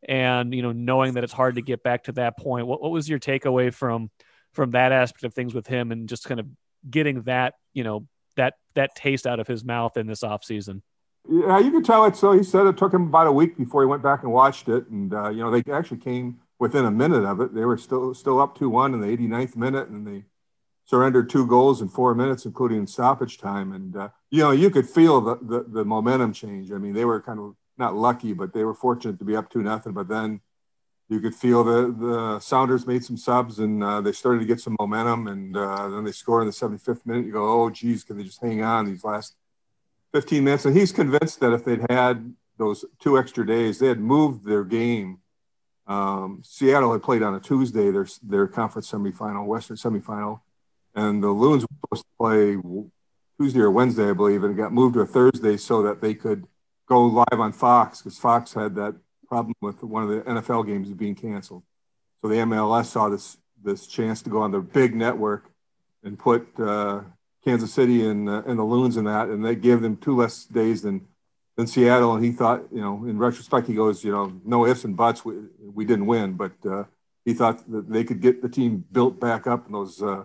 and 0.06 0.54
you 0.54 0.62
know, 0.62 0.72
knowing 0.72 1.14
that 1.14 1.24
it's 1.24 1.32
hard 1.32 1.56
to 1.56 1.62
get 1.62 1.82
back 1.82 2.04
to 2.04 2.12
that 2.12 2.38
point. 2.38 2.66
What 2.66 2.80
what 2.80 2.92
was 2.92 3.08
your 3.08 3.18
takeaway 3.18 3.72
from 3.72 4.10
from 4.52 4.72
that 4.72 4.92
aspect 4.92 5.24
of 5.24 5.34
things 5.34 5.54
with 5.54 5.66
him, 5.66 5.92
and 5.92 6.08
just 6.08 6.24
kind 6.24 6.40
of 6.40 6.46
getting 6.88 7.22
that 7.22 7.54
you 7.72 7.84
know 7.84 8.06
that 8.36 8.54
that 8.74 8.94
taste 8.94 9.26
out 9.26 9.40
of 9.40 9.48
his 9.48 9.64
mouth 9.64 9.96
in 9.96 10.06
this 10.06 10.22
off 10.22 10.44
season? 10.44 10.82
Yeah, 11.26 11.58
you 11.58 11.70
can 11.70 11.82
tell 11.82 12.04
it. 12.04 12.16
So 12.16 12.32
he 12.32 12.42
said 12.42 12.66
it 12.66 12.76
took 12.76 12.92
him 12.92 13.04
about 13.04 13.26
a 13.26 13.32
week 13.32 13.56
before 13.56 13.82
he 13.82 13.86
went 13.86 14.02
back 14.02 14.22
and 14.22 14.32
watched 14.32 14.68
it, 14.68 14.88
and 14.88 15.12
uh, 15.12 15.30
you 15.30 15.38
know 15.38 15.50
they 15.50 15.62
actually 15.72 15.98
came 15.98 16.38
within 16.58 16.84
a 16.84 16.90
minute 16.90 17.24
of 17.24 17.40
it. 17.40 17.54
They 17.54 17.64
were 17.64 17.78
still 17.78 18.14
still 18.14 18.40
up 18.40 18.58
2 18.58 18.68
1 18.68 18.94
in 18.94 19.00
the 19.00 19.06
89th 19.06 19.56
minute, 19.56 19.88
and 19.88 20.06
they 20.06 20.24
surrendered 20.88 21.28
two 21.28 21.46
goals 21.46 21.82
in 21.82 21.88
four 21.88 22.14
minutes, 22.14 22.46
including 22.46 22.86
stoppage 22.86 23.36
time. 23.36 23.72
And, 23.72 23.94
uh, 23.94 24.08
you 24.30 24.42
know, 24.42 24.52
you 24.52 24.70
could 24.70 24.88
feel 24.88 25.20
the, 25.20 25.36
the, 25.36 25.64
the, 25.68 25.84
momentum 25.84 26.32
change. 26.32 26.72
I 26.72 26.78
mean, 26.78 26.94
they 26.94 27.04
were 27.04 27.20
kind 27.20 27.38
of 27.38 27.56
not 27.76 27.94
lucky, 27.94 28.32
but 28.32 28.54
they 28.54 28.64
were 28.64 28.72
fortunate 28.72 29.18
to 29.18 29.24
be 29.24 29.36
up 29.36 29.50
2 29.50 29.62
nothing. 29.62 29.92
But 29.92 30.08
then 30.08 30.40
you 31.10 31.20
could 31.20 31.34
feel 31.34 31.62
the, 31.62 31.94
the 31.94 32.40
Sounders 32.40 32.86
made 32.86 33.04
some 33.04 33.18
subs 33.18 33.58
and 33.58 33.84
uh, 33.84 34.00
they 34.00 34.12
started 34.12 34.38
to 34.40 34.46
get 34.46 34.60
some 34.60 34.76
momentum. 34.80 35.26
And 35.26 35.54
uh, 35.54 35.90
then 35.90 36.04
they 36.04 36.12
score 36.12 36.40
in 36.40 36.46
the 36.46 36.54
75th 36.54 37.04
minute. 37.04 37.26
You 37.26 37.32
go, 37.32 37.64
oh, 37.64 37.68
geez, 37.68 38.02
can 38.02 38.16
they 38.16 38.24
just 38.24 38.40
hang 38.40 38.62
on 38.62 38.86
these 38.86 39.04
last 39.04 39.36
15 40.12 40.44
minutes? 40.44 40.64
And 40.64 40.76
he's 40.76 40.92
convinced 40.92 41.40
that 41.40 41.52
if 41.52 41.64
they'd 41.64 41.86
had 41.90 42.34
those 42.56 42.84
two 42.98 43.18
extra 43.18 43.46
days, 43.46 43.78
they 43.78 43.88
had 43.88 44.00
moved 44.00 44.44
their 44.44 44.64
game 44.64 45.18
um, 45.88 46.42
Seattle 46.44 46.92
had 46.92 47.02
played 47.02 47.22
on 47.22 47.34
a 47.34 47.40
Tuesday, 47.40 47.90
their 47.90 48.06
their 48.22 48.46
conference 48.46 48.90
semifinal, 48.90 49.46
Western 49.46 49.76
semifinal, 49.76 50.40
and 50.94 51.22
the 51.22 51.28
Loons 51.28 51.62
were 51.62 51.96
supposed 51.96 52.04
to 52.04 52.16
play 52.18 52.56
Tuesday 53.40 53.60
or 53.60 53.70
Wednesday, 53.70 54.10
I 54.10 54.12
believe, 54.12 54.44
and 54.44 54.54
got 54.56 54.72
moved 54.72 54.94
to 54.94 55.00
a 55.00 55.06
Thursday 55.06 55.56
so 55.56 55.82
that 55.82 56.02
they 56.02 56.12
could 56.12 56.46
go 56.86 57.06
live 57.06 57.40
on 57.40 57.52
Fox 57.52 58.02
because 58.02 58.18
Fox 58.18 58.52
had 58.52 58.74
that 58.74 58.96
problem 59.28 59.54
with 59.62 59.82
one 59.82 60.02
of 60.02 60.10
the 60.10 60.20
NFL 60.20 60.66
games 60.66 60.90
being 60.90 61.14
canceled. 61.14 61.62
So 62.20 62.28
the 62.28 62.36
MLS 62.36 62.86
saw 62.86 63.08
this 63.08 63.38
this 63.62 63.86
chance 63.86 64.20
to 64.22 64.30
go 64.30 64.42
on 64.42 64.50
the 64.50 64.60
big 64.60 64.94
network 64.94 65.50
and 66.04 66.18
put 66.18 66.48
uh, 66.60 67.00
Kansas 67.44 67.72
City 67.72 68.06
and 68.06 68.28
uh, 68.28 68.42
and 68.46 68.58
the 68.58 68.64
Loons 68.64 68.96
and 68.96 69.06
that, 69.06 69.28
and 69.28 69.44
they 69.44 69.54
gave 69.54 69.80
them 69.80 69.96
two 69.96 70.16
less 70.16 70.44
days 70.44 70.82
than 70.82 71.06
than 71.56 71.66
Seattle. 71.66 72.14
And 72.14 72.24
he 72.24 72.32
thought, 72.32 72.64
you 72.72 72.80
know, 72.80 73.04
in 73.04 73.18
retrospect, 73.18 73.66
he 73.66 73.74
goes, 73.74 74.04
you 74.04 74.12
know, 74.12 74.40
no 74.44 74.66
ifs 74.66 74.84
and 74.84 74.96
buts. 74.96 75.24
We, 75.24 75.34
we 75.60 75.84
didn't 75.84 76.06
win, 76.06 76.34
but 76.34 76.52
uh, 76.68 76.84
he 77.24 77.34
thought 77.34 77.70
that 77.70 77.90
they 77.90 78.04
could 78.04 78.20
get 78.20 78.42
the 78.42 78.48
team 78.48 78.84
built 78.90 79.20
back 79.20 79.46
up 79.46 79.66
in 79.66 79.72
those 79.72 80.02
uh, 80.02 80.24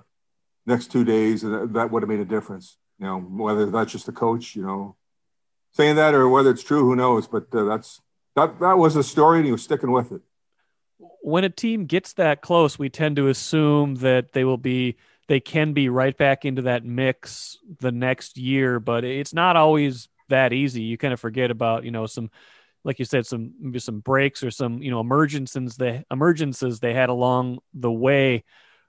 next 0.66 0.92
two 0.92 1.04
days, 1.04 1.44
and 1.44 1.74
that 1.76 1.92
would 1.92 2.04
have 2.04 2.10
made 2.10 2.20
a 2.20 2.26
difference. 2.26 2.78
You 3.00 3.06
know, 3.08 3.20
whether 3.20 3.66
that's 3.66 3.92
just 3.92 4.06
the 4.06 4.12
coach, 4.12 4.56
you 4.56 4.64
know, 4.64 4.96
saying 5.72 5.96
that 5.96 6.14
or 6.14 6.30
whether 6.30 6.52
it's 6.52 6.64
true, 6.64 6.86
who 6.86 6.96
knows? 6.96 7.28
But 7.28 7.54
uh, 7.54 7.64
that's 7.66 8.02
that 8.36 8.60
that 8.60 8.78
was 8.78 8.96
a 8.96 9.04
story, 9.04 9.40
and 9.40 9.46
he 9.46 9.52
was 9.52 9.64
sticking 9.64 9.92
with 9.92 10.12
it. 10.12 10.22
When 11.22 11.44
a 11.44 11.50
team 11.50 11.86
gets 11.86 12.14
that 12.14 12.42
close, 12.42 12.80
we 12.80 12.90
tend 12.90 13.16
to 13.18 13.28
assume 13.28 13.96
that 13.96 14.34
they 14.34 14.44
will 14.44 14.58
be 14.58 14.96
they 15.28 15.40
can 15.40 15.74
be 15.74 15.90
right 15.90 16.18
back 16.18 16.46
into 16.46 16.64
that 16.64 16.86
mix 16.86 17.58
the 17.80 17.92
next 17.92 18.38
year, 18.38 18.80
but 18.80 19.04
it's 19.04 19.34
not 19.34 19.56
always 19.56 20.10
that 20.30 20.54
easy. 20.54 20.84
You 20.84 20.98
kind 20.98 21.14
of 21.14 21.20
forget 21.20 21.52
about, 21.52 21.84
you 21.86 21.92
know, 21.92 22.06
some 22.06 22.30
like 22.84 23.00
you 23.00 23.06
said, 23.06 23.26
some 23.26 23.54
maybe 23.60 23.80
some 23.80 24.00
breaks 24.00 24.44
or 24.44 24.52
some, 24.52 24.82
you 24.82 24.92
know, 24.92 25.00
emergencies 25.00 25.76
they 25.76 26.04
emergencies 26.12 26.80
they 26.80 26.94
had 26.94 27.10
along 27.10 27.60
the 27.74 27.92
way. 27.92 28.44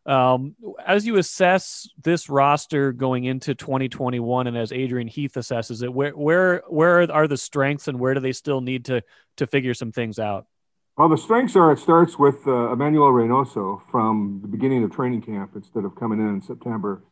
Um, 0.07 0.55
as 0.85 1.07
you 1.07 1.17
assess 1.17 1.89
this 2.03 2.29
roster 2.29 2.93
going 2.93 3.25
into 3.25 3.55
2021, 3.55 4.49
and 4.49 4.57
as 4.57 4.73
Adrian 4.73 5.09
Heath 5.09 5.35
assesses 5.35 5.83
it, 5.83 5.93
where 5.93 6.11
where 6.11 6.63
where 6.69 7.11
are 7.11 7.29
the 7.29 7.37
strengths 7.37 7.89
and 7.89 7.99
where 7.99 8.15
do 8.15 8.21
they 8.21 8.33
still 8.33 8.61
need 8.61 8.87
to 8.87 9.03
to 9.37 9.47
figure 9.47 9.75
some 9.75 9.93
things 9.93 10.19
out? 10.19 10.47
Well, 10.97 11.09
the 11.09 11.19
strengths 11.19 11.57
are 11.57 11.73
it 11.73 11.81
starts 11.81 12.21
with 12.21 12.47
uh, 12.47 12.71
Emmanuel 12.73 13.11
Reynoso 13.11 13.83
from 13.91 14.39
the 14.43 14.49
beginning 14.49 14.85
of 14.85 14.93
training 14.93 15.23
camp 15.23 15.51
instead 15.57 15.85
of 15.85 15.97
coming 15.97 16.21
in 16.21 16.29
in 16.29 16.41
September. 16.41 17.03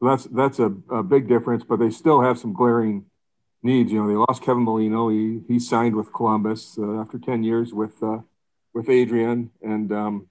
That's 0.00 0.24
that's 0.24 0.60
a, 0.60 0.72
a 0.88 1.02
big 1.02 1.26
difference, 1.26 1.64
but 1.64 1.80
they 1.80 1.90
still 1.90 2.20
have 2.20 2.38
some 2.38 2.52
glaring 2.52 3.06
needs. 3.60 3.90
You 3.90 4.02
know, 4.02 4.08
they 4.08 4.14
lost 4.14 4.42
Kevin 4.42 4.62
Molino. 4.62 5.08
He 5.08 5.40
he 5.48 5.58
signed 5.58 5.96
with 5.96 6.12
Columbus 6.12 6.78
uh, 6.78 7.00
after 7.00 7.18
ten 7.18 7.42
years 7.42 7.74
with 7.74 8.00
uh, 8.04 8.18
with 8.72 8.88
Adrian, 8.88 9.50
and 9.60 9.90
um, 9.90 10.28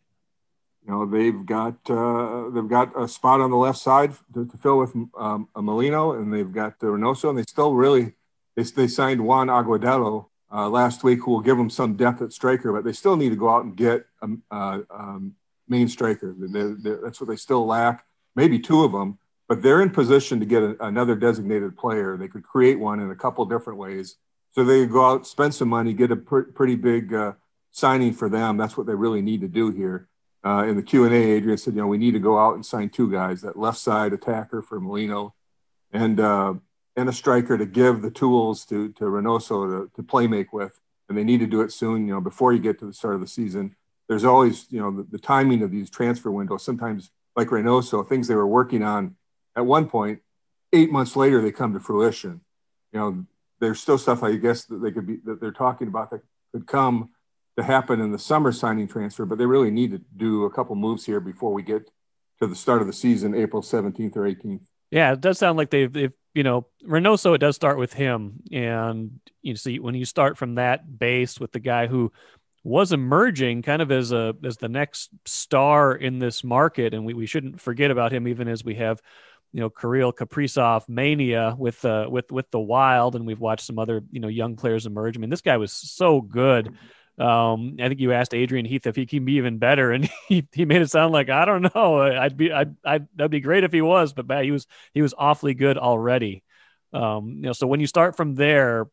you 0.86 0.92
know 0.92 1.06
they've 1.06 1.46
got 1.46 1.76
uh, 1.90 2.52
they've 2.52 2.70
got 2.70 2.98
a 2.98 3.10
spot 3.10 3.42
on 3.42 3.52
the 3.52 3.58
left 3.58 3.80
side 3.80 4.14
to, 4.34 4.46
to 4.46 4.58
fill 4.58 4.78
with 4.78 4.96
um, 5.18 5.50
a 5.56 5.62
Molino, 5.62 6.14
and 6.14 6.34
they've 6.34 6.54
got 6.54 6.80
Reynoso, 6.80 7.30
and 7.30 7.38
they 7.38 7.44
still 7.44 7.74
really 7.74 8.14
they 8.56 8.64
they 8.64 8.88
signed 8.88 9.26
Juan 9.26 9.48
Agudelo 9.48 10.28
uh, 10.54 10.70
last 10.70 11.04
week, 11.04 11.20
who 11.24 11.32
will 11.32 11.42
give 11.42 11.58
them 11.58 11.70
some 11.70 11.96
depth 11.96 12.22
at 12.22 12.32
striker, 12.32 12.72
but 12.72 12.84
they 12.84 12.94
still 12.94 13.18
need 13.18 13.30
to 13.30 13.36
go 13.36 13.50
out 13.50 13.66
and 13.66 13.76
get 13.76 14.06
a, 14.22 14.58
a 14.90 15.20
main 15.68 15.88
striker. 15.88 16.36
They're, 16.38 16.76
they're, 16.76 17.00
that's 17.04 17.20
what 17.20 17.30
they 17.30 17.36
still 17.36 17.66
lack. 17.66 18.06
Maybe 18.36 18.60
two 18.60 18.84
of 18.84 18.92
them 18.92 19.18
but 19.48 19.62
they're 19.62 19.82
in 19.82 19.90
position 19.90 20.40
to 20.40 20.46
get 20.46 20.64
a, 20.64 20.84
another 20.84 21.16
designated 21.16 21.78
player. 21.78 22.18
They 22.18 22.28
could 22.28 22.44
create 22.44 22.80
one 22.80 23.00
in 23.00 23.12
a 23.12 23.16
couple 23.16 23.46
different 23.46 23.80
ways. 23.80 24.16
So 24.52 24.64
they 24.64 24.86
go 24.86 25.06
out, 25.06 25.28
spend 25.28 25.54
some 25.54 25.70
money, 25.70 25.94
get 25.94 26.12
a 26.12 26.16
pr- 26.16 26.42
pretty 26.42 26.76
big 26.76 27.14
uh, 27.14 27.34
signing 27.72 28.14
for 28.14 28.30
them. 28.30 28.58
That's 28.58 28.78
what 28.78 28.88
they 28.88 28.96
really 28.96 29.22
need 29.22 29.42
to 29.42 29.48
do 29.48 29.72
here. 29.72 30.08
Uh, 30.46 30.66
in 30.68 30.76
the 30.76 30.84
Q 30.84 31.06
and 31.06 31.14
A, 31.14 31.18
Adrian 31.18 31.58
said, 31.58 31.76
you 31.76 31.82
know, 31.82 31.88
we 31.88 31.98
need 31.98 32.14
to 32.14 32.20
go 32.20 32.38
out 32.38 32.56
and 32.56 32.66
sign 32.66 32.90
two 32.90 33.12
guys: 33.12 33.42
that 33.42 33.58
left 33.58 33.78
side 33.78 34.12
attacker 34.12 34.62
for 34.62 34.80
Molino, 34.80 35.34
and 35.92 36.20
uh, 36.20 36.56
and 36.96 37.10
a 37.10 37.14
striker 37.14 37.58
to 37.58 37.66
give 37.66 38.02
the 38.02 38.12
tools 38.12 38.66
to 38.66 38.90
to 38.94 39.06
Reynoso 39.06 39.88
to, 39.88 39.92
to 39.96 40.04
play 40.04 40.28
make 40.28 40.54
with. 40.54 40.80
And 41.10 41.18
they 41.18 41.24
need 41.24 41.40
to 41.40 41.48
do 41.48 41.62
it 41.62 41.72
soon. 41.72 42.08
You 42.08 42.16
know, 42.16 42.22
before 42.22 42.54
you 42.54 42.60
get 42.60 42.80
to 42.80 42.86
the 42.86 42.94
start 42.94 43.16
of 43.16 43.22
the 43.22 43.28
season. 43.28 43.76
There's 44.10 44.26
always, 44.26 44.68
you 44.70 44.82
know, 44.82 44.92
the, 44.92 45.04
the 45.04 45.18
timing 45.18 45.64
of 45.64 45.72
these 45.72 45.90
transfer 45.90 46.30
windows. 46.30 46.64
Sometimes, 46.64 47.10
like 47.38 47.48
Reynoso, 47.48 48.08
things 48.08 48.28
they 48.28 48.36
were 48.36 48.46
working 48.46 48.84
on 48.84 49.16
at 49.56 49.66
one 49.66 49.88
point, 49.88 50.20
eight 50.74 50.92
months 50.92 51.16
later, 51.16 51.42
they 51.42 51.52
come 51.52 51.74
to 51.74 51.80
fruition. 51.80 52.42
You 52.92 53.00
know, 53.00 53.26
there's 53.60 53.80
still 53.80 53.98
stuff 53.98 54.24
I 54.24 54.36
guess 54.36 54.66
that 54.66 54.78
they 54.78 54.92
could 54.92 55.08
be 55.08 55.18
that 55.26 55.40
they're 55.40 55.52
talking 55.52 55.88
about 55.88 56.12
that 56.12 56.22
could 56.52 56.68
come 56.68 57.10
to 57.58 57.64
happen 57.64 58.02
in 58.02 58.12
the 58.12 58.20
summer 58.20 58.52
signing 58.52 58.88
transfer, 58.88 59.26
but 59.26 59.38
they 59.38 59.46
really 59.46 59.72
need 59.72 59.92
to 59.92 60.02
do 60.18 60.44
a 60.46 60.50
couple 60.50 60.76
moves 60.76 61.06
here 61.06 61.20
before 61.20 61.54
we 61.54 61.62
get 61.62 61.90
to 62.40 62.48
the 62.48 62.56
start 62.56 62.82
of 62.82 62.88
the 62.88 62.94
season, 62.94 63.36
April 63.36 63.62
17th 63.62 64.16
or 64.16 64.22
18th. 64.22 64.66
Yeah, 64.90 65.14
it 65.14 65.22
does 65.22 65.38
sound 65.38 65.58
like 65.58 65.70
they've, 65.70 65.92
they've 65.92 66.14
you 66.34 66.44
know, 66.44 66.68
Reynoso, 66.86 67.36
it 67.36 67.40
does 67.40 67.56
start 67.56 67.78
with 67.78 67.94
him. 67.94 68.42
And 68.52 69.20
you 69.42 69.56
see, 69.56 69.80
when 69.80 69.96
you 69.96 70.06
start 70.06 70.38
from 70.38 70.56
that 70.56 70.98
base 70.98 71.40
with 71.40 71.52
the 71.52 71.60
guy 71.60 71.88
who 71.88 72.12
was 72.64 72.92
emerging 72.92 73.62
kind 73.62 73.82
of 73.82 73.92
as 73.92 74.12
a 74.12 74.34
as 74.44 74.58
the 74.58 74.70
next 74.70 75.10
star 75.26 75.94
in 75.94 76.20
this 76.20 76.44
market, 76.44 76.94
and 76.94 77.06
we, 77.06 77.14
we 77.14 77.26
shouldn't 77.26 77.62
forget 77.62 77.92
about 77.92 78.14
him 78.14 78.28
even 78.28 78.48
as 78.48 78.64
we 78.64 78.76
have 78.76 79.02
you 79.52 79.60
know 79.60 79.70
Kirill 79.70 80.12
Kaprizov 80.12 80.90
mania 80.90 81.56
with 81.58 81.84
uh, 81.86 82.08
with 82.10 82.32
with 82.32 82.50
the 82.52 82.60
Wild, 82.60 83.16
and 83.16 83.28
we've 83.28 83.40
watched 83.40 83.66
some 83.66 83.80
other 83.80 84.02
you 84.12 84.20
know 84.20 84.28
young 84.28 84.56
players 84.56 84.86
emerge. 84.86 85.18
I 85.18 85.20
mean, 85.20 85.30
this 85.30 85.42
guy 85.42 85.58
was 85.58 85.72
so 85.72 86.22
good. 86.22 86.74
Um, 87.20 87.78
I 87.80 87.90
think 87.90 88.00
you 88.00 88.12
asked 88.12 88.34
Adrian 88.34 88.66
Heath 88.66 88.88
if 88.88 88.96
he 88.96 89.06
can 89.06 89.24
be 89.24 89.34
even 89.34 89.60
better, 89.60 89.92
and 89.92 90.10
he, 90.28 90.48
he 90.52 90.66
made 90.66 90.82
it 90.82 90.90
sound 90.90 91.14
like 91.14 91.30
I 91.30 91.46
don't 91.46 91.74
know. 91.76 92.02
I'd 92.02 92.36
be 92.36 92.52
I'd, 92.52 92.76
I'd 92.84 93.08
that'd 93.16 93.32
be 93.32 93.40
great 93.40 93.64
if 93.64 93.72
he 93.72 93.82
was, 93.82 94.14
but 94.14 94.28
man, 94.28 94.44
he 94.44 94.52
was 94.52 94.68
he 94.94 95.02
was 95.02 95.14
awfully 95.18 95.54
good 95.54 95.78
already. 95.78 96.44
Um, 96.92 97.30
you 97.30 97.42
know, 97.44 97.54
so 97.54 97.68
when 97.68 97.80
you 97.80 97.88
start 97.88 98.16
from 98.16 98.36
there, 98.36 98.88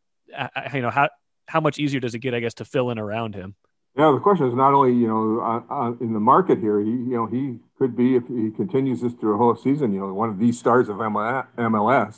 you 0.74 0.82
know 0.82 0.90
how 0.90 1.08
how 1.46 1.60
much 1.60 1.78
easier 1.78 2.00
does 2.00 2.14
it 2.14 2.20
get, 2.20 2.34
I 2.34 2.40
guess, 2.40 2.54
to 2.54 2.64
fill 2.64 2.90
in 2.90 2.98
around 2.98 3.34
him? 3.34 3.56
Yeah, 3.96 4.12
the 4.12 4.20
question 4.20 4.46
is 4.46 4.54
not 4.54 4.72
only 4.72 4.92
you 4.92 5.08
know 5.08 5.40
uh, 5.40 5.74
uh, 5.74 5.92
in 6.00 6.12
the 6.12 6.20
market 6.20 6.58
here. 6.58 6.80
He 6.80 6.90
you 6.90 7.16
know 7.16 7.26
he 7.26 7.58
could 7.78 7.96
be 7.96 8.16
if 8.16 8.26
he 8.28 8.50
continues 8.50 9.00
this 9.00 9.14
through 9.14 9.34
a 9.34 9.38
whole 9.38 9.56
season. 9.56 9.92
You 9.92 10.00
know, 10.00 10.14
one 10.14 10.28
of 10.28 10.38
these 10.38 10.58
stars 10.58 10.88
of 10.88 10.96
MLS. 10.96 12.16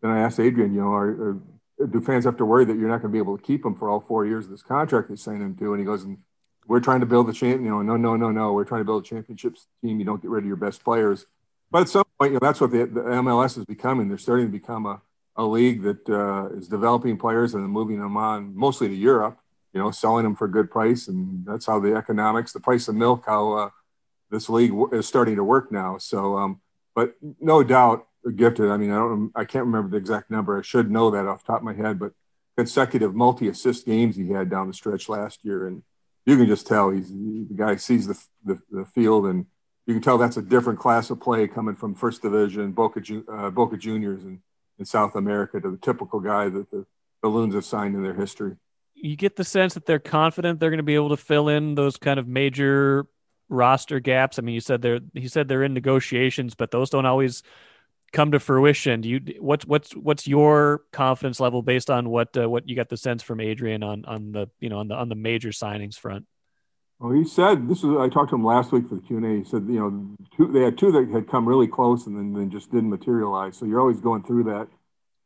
Then 0.00 0.12
I 0.12 0.20
asked 0.20 0.38
Adrian, 0.38 0.72
you 0.72 0.80
know, 0.80 0.92
are, 0.92 1.08
are, 1.08 1.38
do 1.86 2.00
fans 2.00 2.24
have 2.24 2.36
to 2.38 2.44
worry 2.44 2.64
that 2.64 2.76
you're 2.76 2.88
not 2.88 3.02
going 3.02 3.12
to 3.12 3.16
be 3.16 3.18
able 3.18 3.36
to 3.36 3.42
keep 3.42 3.64
him 3.64 3.74
for 3.74 3.88
all 3.88 4.00
four 4.00 4.26
years 4.26 4.46
of 4.46 4.50
this 4.50 4.62
contract 4.62 5.08
they 5.08 5.16
signed 5.16 5.42
him 5.42 5.56
to? 5.56 5.72
And 5.72 5.80
he 5.80 5.86
goes, 5.86 6.04
and 6.04 6.18
"We're 6.66 6.80
trying 6.80 7.00
to 7.00 7.06
build 7.06 7.28
a 7.28 7.32
champ. 7.32 7.62
You 7.62 7.70
know, 7.70 7.82
no, 7.82 7.96
no, 7.96 8.16
no, 8.16 8.30
no. 8.30 8.52
We're 8.52 8.64
trying 8.64 8.80
to 8.80 8.84
build 8.84 9.04
a 9.04 9.08
championships 9.08 9.66
team. 9.82 9.98
You 9.98 10.04
don't 10.04 10.20
get 10.22 10.30
rid 10.30 10.44
of 10.44 10.48
your 10.48 10.56
best 10.56 10.82
players." 10.84 11.26
But 11.70 11.82
at 11.82 11.88
some 11.88 12.04
point, 12.18 12.32
you 12.32 12.38
know, 12.40 12.46
that's 12.46 12.60
what 12.60 12.70
the, 12.70 12.86
the 12.86 13.02
MLS 13.02 13.58
is 13.58 13.64
becoming. 13.66 14.08
They're 14.08 14.18
starting 14.18 14.46
to 14.46 14.52
become 14.52 14.86
a, 14.86 15.02
a 15.36 15.44
league 15.44 15.82
that 15.82 16.08
uh, 16.08 16.48
is 16.56 16.66
developing 16.66 17.18
players 17.18 17.54
and 17.54 17.62
then 17.62 17.70
moving 17.70 18.00
them 18.00 18.16
on 18.16 18.56
mostly 18.56 18.88
to 18.88 18.94
Europe 18.94 19.38
you 19.78 19.84
know, 19.84 19.92
selling 19.92 20.24
them 20.24 20.34
for 20.34 20.46
a 20.46 20.50
good 20.50 20.70
price. 20.70 21.06
And 21.06 21.46
that's 21.46 21.66
how 21.66 21.78
the 21.78 21.94
economics, 21.94 22.52
the 22.52 22.58
price 22.58 22.88
of 22.88 22.96
milk, 22.96 23.24
how 23.26 23.52
uh, 23.52 23.70
this 24.28 24.48
league 24.48 24.72
is 24.92 25.06
starting 25.06 25.36
to 25.36 25.44
work 25.44 25.70
now. 25.70 25.98
So, 25.98 26.36
um, 26.36 26.60
but 26.96 27.14
no 27.40 27.62
doubt 27.62 28.07
gifted. 28.32 28.70
I 28.70 28.76
mean, 28.76 28.90
I 28.90 28.96
don't, 28.96 29.32
I 29.34 29.44
can't 29.44 29.66
remember 29.66 29.90
the 29.90 29.96
exact 29.96 30.30
number. 30.30 30.58
I 30.58 30.62
should 30.62 30.90
know 30.90 31.10
that 31.10 31.26
off 31.26 31.44
top 31.44 31.58
of 31.58 31.64
my 31.64 31.74
head, 31.74 31.98
but 31.98 32.12
consecutive 32.56 33.14
multi-assist 33.14 33.86
games 33.86 34.16
he 34.16 34.30
had 34.30 34.50
down 34.50 34.66
the 34.66 34.74
stretch 34.74 35.08
last 35.08 35.44
year. 35.44 35.66
And 35.66 35.82
you 36.26 36.36
can 36.36 36.46
just 36.46 36.66
tell 36.66 36.90
he's 36.90 37.10
the 37.10 37.54
guy 37.54 37.76
sees 37.76 38.06
the, 38.06 38.20
the, 38.44 38.60
the 38.70 38.84
field 38.84 39.26
and 39.26 39.46
you 39.86 39.94
can 39.94 40.02
tell 40.02 40.18
that's 40.18 40.36
a 40.36 40.42
different 40.42 40.78
class 40.78 41.08
of 41.10 41.20
play 41.20 41.48
coming 41.48 41.74
from 41.74 41.94
first 41.94 42.20
division, 42.22 42.72
Boca, 42.72 43.00
uh, 43.32 43.50
Boca 43.50 43.76
juniors 43.76 44.22
in, 44.24 44.40
in 44.78 44.84
South 44.84 45.14
America 45.14 45.60
to 45.60 45.70
the 45.70 45.78
typical 45.78 46.20
guy 46.20 46.48
that 46.48 46.70
the, 46.70 46.84
the 47.22 47.28
Loons 47.28 47.54
have 47.54 47.64
signed 47.64 47.94
in 47.94 48.02
their 48.02 48.14
history 48.14 48.56
you 49.00 49.16
get 49.16 49.36
the 49.36 49.44
sense 49.44 49.74
that 49.74 49.86
they're 49.86 49.98
confident 49.98 50.58
they're 50.58 50.70
going 50.70 50.78
to 50.78 50.82
be 50.82 50.94
able 50.94 51.10
to 51.10 51.16
fill 51.16 51.48
in 51.48 51.74
those 51.74 51.96
kind 51.96 52.18
of 52.18 52.26
major 52.26 53.06
roster 53.48 54.00
gaps. 54.00 54.38
I 54.38 54.42
mean, 54.42 54.54
you 54.54 54.60
said 54.60 54.82
they're 54.82 55.00
he 55.14 55.28
said 55.28 55.48
they're 55.48 55.62
in 55.62 55.74
negotiations, 55.74 56.54
but 56.54 56.70
those 56.70 56.90
don't 56.90 57.06
always 57.06 57.42
come 58.12 58.32
to 58.32 58.40
fruition. 58.40 59.00
Do 59.00 59.08
you 59.08 59.20
what's 59.40 59.66
what's 59.66 59.92
what's 59.92 60.26
your 60.26 60.82
confidence 60.92 61.40
level 61.40 61.62
based 61.62 61.90
on 61.90 62.08
what 62.08 62.36
uh, 62.36 62.48
what 62.48 62.68
you 62.68 62.76
got 62.76 62.88
the 62.88 62.96
sense 62.96 63.22
from 63.22 63.40
Adrian 63.40 63.82
on 63.82 64.04
on 64.04 64.32
the 64.32 64.48
you 64.60 64.68
know 64.68 64.78
on 64.78 64.88
the 64.88 64.94
on 64.94 65.08
the 65.08 65.14
major 65.14 65.50
signings 65.50 65.98
front? 65.98 66.26
Well, 66.98 67.12
he 67.12 67.24
said 67.24 67.68
this 67.68 67.78
is. 67.78 67.90
I 67.98 68.08
talked 68.08 68.30
to 68.30 68.36
him 68.36 68.44
last 68.44 68.72
week 68.72 68.88
for 68.88 68.96
the 68.96 69.02
Q 69.02 69.18
and 69.18 69.26
A. 69.26 69.38
He 69.38 69.44
said 69.44 69.66
you 69.68 69.80
know 69.80 70.16
two, 70.36 70.52
they 70.52 70.62
had 70.62 70.76
two 70.78 70.92
that 70.92 71.08
had 71.12 71.28
come 71.28 71.48
really 71.48 71.68
close 71.68 72.06
and 72.06 72.16
then, 72.16 72.32
then 72.32 72.50
just 72.50 72.70
didn't 72.72 72.90
materialize. 72.90 73.56
So 73.56 73.66
you're 73.66 73.80
always 73.80 74.00
going 74.00 74.22
through 74.24 74.44
that. 74.44 74.68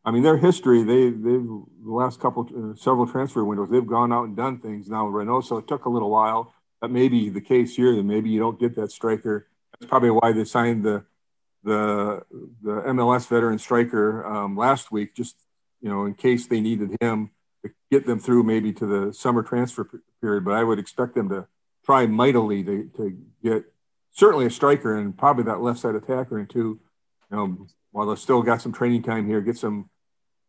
I 0.05 0.11
mean, 0.11 0.25
their 0.25 0.37
history, 0.37 0.83
they, 0.83 1.11
they've, 1.11 1.47
the 1.47 1.93
last 1.93 2.19
couple, 2.19 2.49
uh, 2.49 2.75
several 2.75 3.07
transfer 3.07 3.45
windows, 3.45 3.69
they've 3.71 3.87
gone 3.87 4.13
out 4.13 4.25
and 4.25 4.37
done 4.37 4.59
things. 4.59 4.89
Now, 4.89 5.07
Renault, 5.07 5.43
Reynoso, 5.43 5.61
it 5.61 5.69
took 5.69 5.85
a 5.85 5.89
little 5.89 6.11
while. 6.11 6.53
That 6.81 6.91
may 6.91 7.09
be 7.09 7.29
the 7.29 7.41
case 7.41 7.77
here, 7.77 7.95
that 7.95 8.03
maybe 8.03 8.29
you 8.29 8.41
don't 8.41 8.59
get 8.59 8.75
that 8.75 8.91
striker. 8.91 9.47
That's 9.79 9.89
probably 9.89 10.11
why 10.11 10.33
they 10.33 10.45
signed 10.45 10.85
the, 10.85 11.05
the, 11.65 12.23
the 12.63 12.83
MLS 12.89 13.29
veteran 13.29 13.59
striker 13.59 14.27
um, 14.27 14.57
last 14.57 14.91
week, 14.91 15.15
just, 15.15 15.37
you 15.81 15.89
know, 15.89 16.05
in 16.05 16.15
case 16.15 16.47
they 16.47 16.61
needed 16.61 16.97
him 17.01 17.31
to 17.65 17.71
get 17.91 18.07
them 18.07 18.19
through 18.19 18.43
maybe 18.43 18.73
to 18.73 18.87
the 18.87 19.13
summer 19.13 19.43
transfer 19.43 19.89
period. 20.21 20.45
But 20.45 20.55
I 20.55 20.65
would 20.65 20.79
expect 20.79 21.15
them 21.15 21.29
to 21.29 21.47
try 21.85 22.07
mightily 22.07 22.63
to, 22.65 22.91
to 22.97 23.19
get 23.43 23.65
certainly 24.13 24.47
a 24.47 24.51
striker 24.51 24.97
and 24.97 25.17
probably 25.17 25.45
that 25.45 25.61
left 25.61 25.81
side 25.81 25.95
attacker 25.95 26.39
and 26.39 26.49
two, 26.49 26.81
you 27.31 27.37
know, 27.37 27.67
while 27.91 28.07
they've 28.07 28.19
still 28.19 28.43
got 28.43 28.63
some 28.63 28.73
training 28.73 29.03
time 29.03 29.27
here, 29.27 29.41
get 29.41 29.57
some 29.57 29.91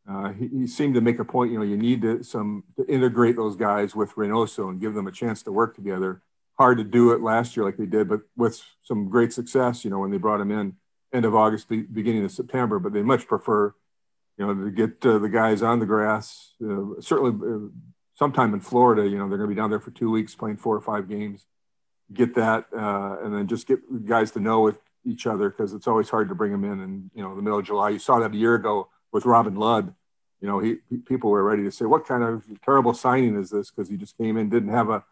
uh, 0.09 0.33
he, 0.33 0.47
he, 0.49 0.67
seemed 0.67 0.95
to 0.95 1.01
make 1.01 1.19
a 1.19 1.23
point, 1.23 1.51
you 1.51 1.57
know, 1.57 1.63
you 1.63 1.77
need 1.77 2.01
to 2.01 2.21
some 2.23 2.63
to 2.75 2.85
integrate 2.87 3.37
those 3.37 3.55
guys 3.55 3.95
with 3.95 4.13
Reynoso 4.15 4.69
and 4.69 4.81
give 4.81 4.93
them 4.93 5.07
a 5.07 5.11
chance 5.11 5.43
to 5.43 5.51
work 5.51 5.75
together. 5.75 6.21
Hard 6.57 6.77
to 6.77 6.83
do 6.83 7.13
it 7.13 7.21
last 7.21 7.55
year 7.55 7.65
like 7.65 7.77
they 7.77 7.85
did, 7.85 8.09
but 8.09 8.21
with 8.35 8.61
some 8.81 9.09
great 9.09 9.31
success, 9.31 9.85
you 9.85 9.89
know, 9.89 9.99
when 9.99 10.11
they 10.11 10.17
brought 10.17 10.41
him 10.41 10.51
in 10.51 10.75
end 11.13 11.25
of 11.25 11.35
August, 11.35 11.69
beginning 11.69 12.25
of 12.25 12.31
September. 12.31 12.79
But 12.79 12.93
they 12.93 13.01
much 13.01 13.27
prefer, 13.27 13.73
you 14.37 14.45
know, 14.45 14.65
to 14.65 14.71
get 14.71 15.05
uh, 15.05 15.19
the 15.19 15.29
guys 15.29 15.61
on 15.61 15.79
the 15.79 15.85
grass. 15.85 16.53
Uh, 16.61 16.99
certainly, 16.99 17.31
uh, 17.31 17.69
sometime 18.15 18.53
in 18.53 18.59
Florida, 18.59 19.07
you 19.07 19.17
know, 19.17 19.29
they're 19.29 19.37
going 19.37 19.49
to 19.49 19.55
be 19.55 19.59
down 19.59 19.69
there 19.69 19.79
for 19.79 19.91
two 19.91 20.11
weeks 20.11 20.35
playing 20.35 20.57
four 20.57 20.75
or 20.75 20.81
five 20.81 21.07
games. 21.07 21.45
Get 22.13 22.35
that, 22.35 22.65
uh, 22.75 23.17
and 23.23 23.33
then 23.33 23.47
just 23.47 23.67
get 23.67 23.79
guys 24.05 24.31
to 24.31 24.39
know 24.39 24.61
with 24.61 24.77
each 25.05 25.25
other 25.25 25.49
because 25.49 25.73
it's 25.73 25.87
always 25.87 26.09
hard 26.09 26.29
to 26.29 26.35
bring 26.35 26.51
them 26.51 26.63
in. 26.63 26.79
And 26.79 27.11
you 27.15 27.23
know, 27.23 27.35
the 27.35 27.41
middle 27.41 27.59
of 27.59 27.65
July, 27.65 27.89
you 27.89 27.99
saw 27.99 28.19
that 28.19 28.33
a 28.33 28.37
year 28.37 28.55
ago 28.55 28.89
with 29.11 29.25
Robin 29.25 29.55
Lod. 29.55 29.93
You 30.41 30.49
know, 30.49 30.59
he 30.59 30.75
people 31.05 31.29
were 31.29 31.43
ready 31.43 31.63
to 31.63 31.71
say, 31.71 31.85
"What 31.85 32.05
kind 32.05 32.23
of 32.23 32.43
terrible 32.63 32.93
signing 32.93 33.39
is 33.39 33.49
this?" 33.49 33.71
Because 33.71 33.89
he 33.89 33.95
just 33.95 34.17
came 34.17 34.35
in, 34.35 34.49
didn't 34.49 34.69
have 34.69 34.89
a 34.89 35.05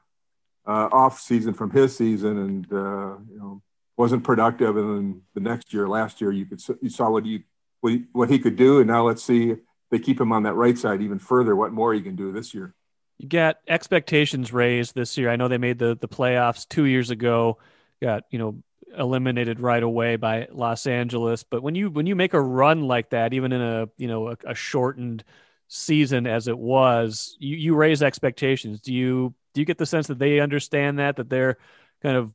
uh, 0.65 0.89
off 0.91 1.20
season 1.20 1.53
from 1.53 1.72
his 1.72 1.96
season, 1.96 2.38
and 2.38 2.65
uh, 2.72 3.15
you 3.31 3.39
know 3.39 3.62
wasn't 3.98 4.24
productive. 4.24 4.77
And 4.77 4.89
then 4.89 5.21
the 5.33 5.41
next 5.41 5.74
year, 5.74 5.88
last 5.88 6.21
year, 6.21 6.31
you 6.31 6.45
could 6.45 6.62
you 6.81 6.89
saw 6.89 7.10
what 7.10 7.25
he 7.25 7.43
what 7.81 7.93
he, 7.93 8.03
what 8.12 8.29
he 8.29 8.39
could 8.39 8.55
do, 8.55 8.79
and 8.79 8.88
now 8.88 9.05
let's 9.05 9.24
see 9.24 9.51
if 9.51 9.60
they 9.89 10.00
keep 10.00 10.19
him 10.19 10.31
on 10.31 10.43
that 10.43 10.53
right 10.53 10.77
side 10.77 11.01
even 11.01 11.19
further. 11.19 11.55
What 11.55 11.71
more 11.71 11.93
he 11.93 12.01
can 12.01 12.15
do 12.15 12.31
this 12.31 12.53
year? 12.53 12.74
You 13.17 13.27
got 13.27 13.57
expectations 13.67 14.51
raised 14.51 14.95
this 14.95 15.17
year. 15.17 15.29
I 15.29 15.36
know 15.36 15.48
they 15.48 15.57
made 15.57 15.79
the 15.79 15.98
the 16.00 16.07
playoffs 16.07 16.67
two 16.67 16.86
years 16.86 17.10
ago. 17.10 17.60
Got 18.01 18.24
you 18.31 18.39
know 18.39 18.63
eliminated 18.98 19.60
right 19.60 19.83
away 19.83 20.15
by 20.15 20.48
Los 20.51 20.86
Angeles. 20.88 21.43
But 21.43 21.63
when 21.63 21.75
you 21.75 21.89
when 21.89 22.05
you 22.05 22.15
make 22.15 22.33
a 22.33 22.41
run 22.41 22.81
like 22.81 23.12
that, 23.12 23.33
even 23.33 23.51
in 23.51 23.62
a 23.62 23.89
you 23.98 24.07
know 24.07 24.29
a, 24.29 24.38
a 24.48 24.55
shortened 24.55 25.24
season 25.67 26.27
as 26.27 26.48
it 26.48 26.57
was, 26.57 27.36
you, 27.39 27.55
you 27.55 27.75
raise 27.75 28.03
expectations. 28.03 28.81
Do 28.81 28.93
you 28.93 29.33
Do 29.53 29.62
you 29.62 29.65
get 29.65 29.77
the 29.77 29.86
sense 29.86 30.07
that 30.07 30.19
they 30.19 30.39
understand 30.39 31.00
that 31.00 31.17
that 31.17 31.29
they're 31.29 31.57
kind 32.01 32.17
of 32.17 32.31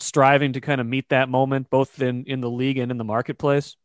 striving 0.00 0.52
to 0.54 0.60
kind 0.60 0.80
of 0.80 0.86
meet 0.86 1.08
that 1.10 1.28
moment, 1.28 1.70
both 1.70 2.00
in 2.00 2.24
in 2.24 2.40
the 2.40 2.50
league 2.50 2.78
and 2.78 2.90
in 2.90 2.98
the 2.98 3.04
marketplace? 3.04 3.76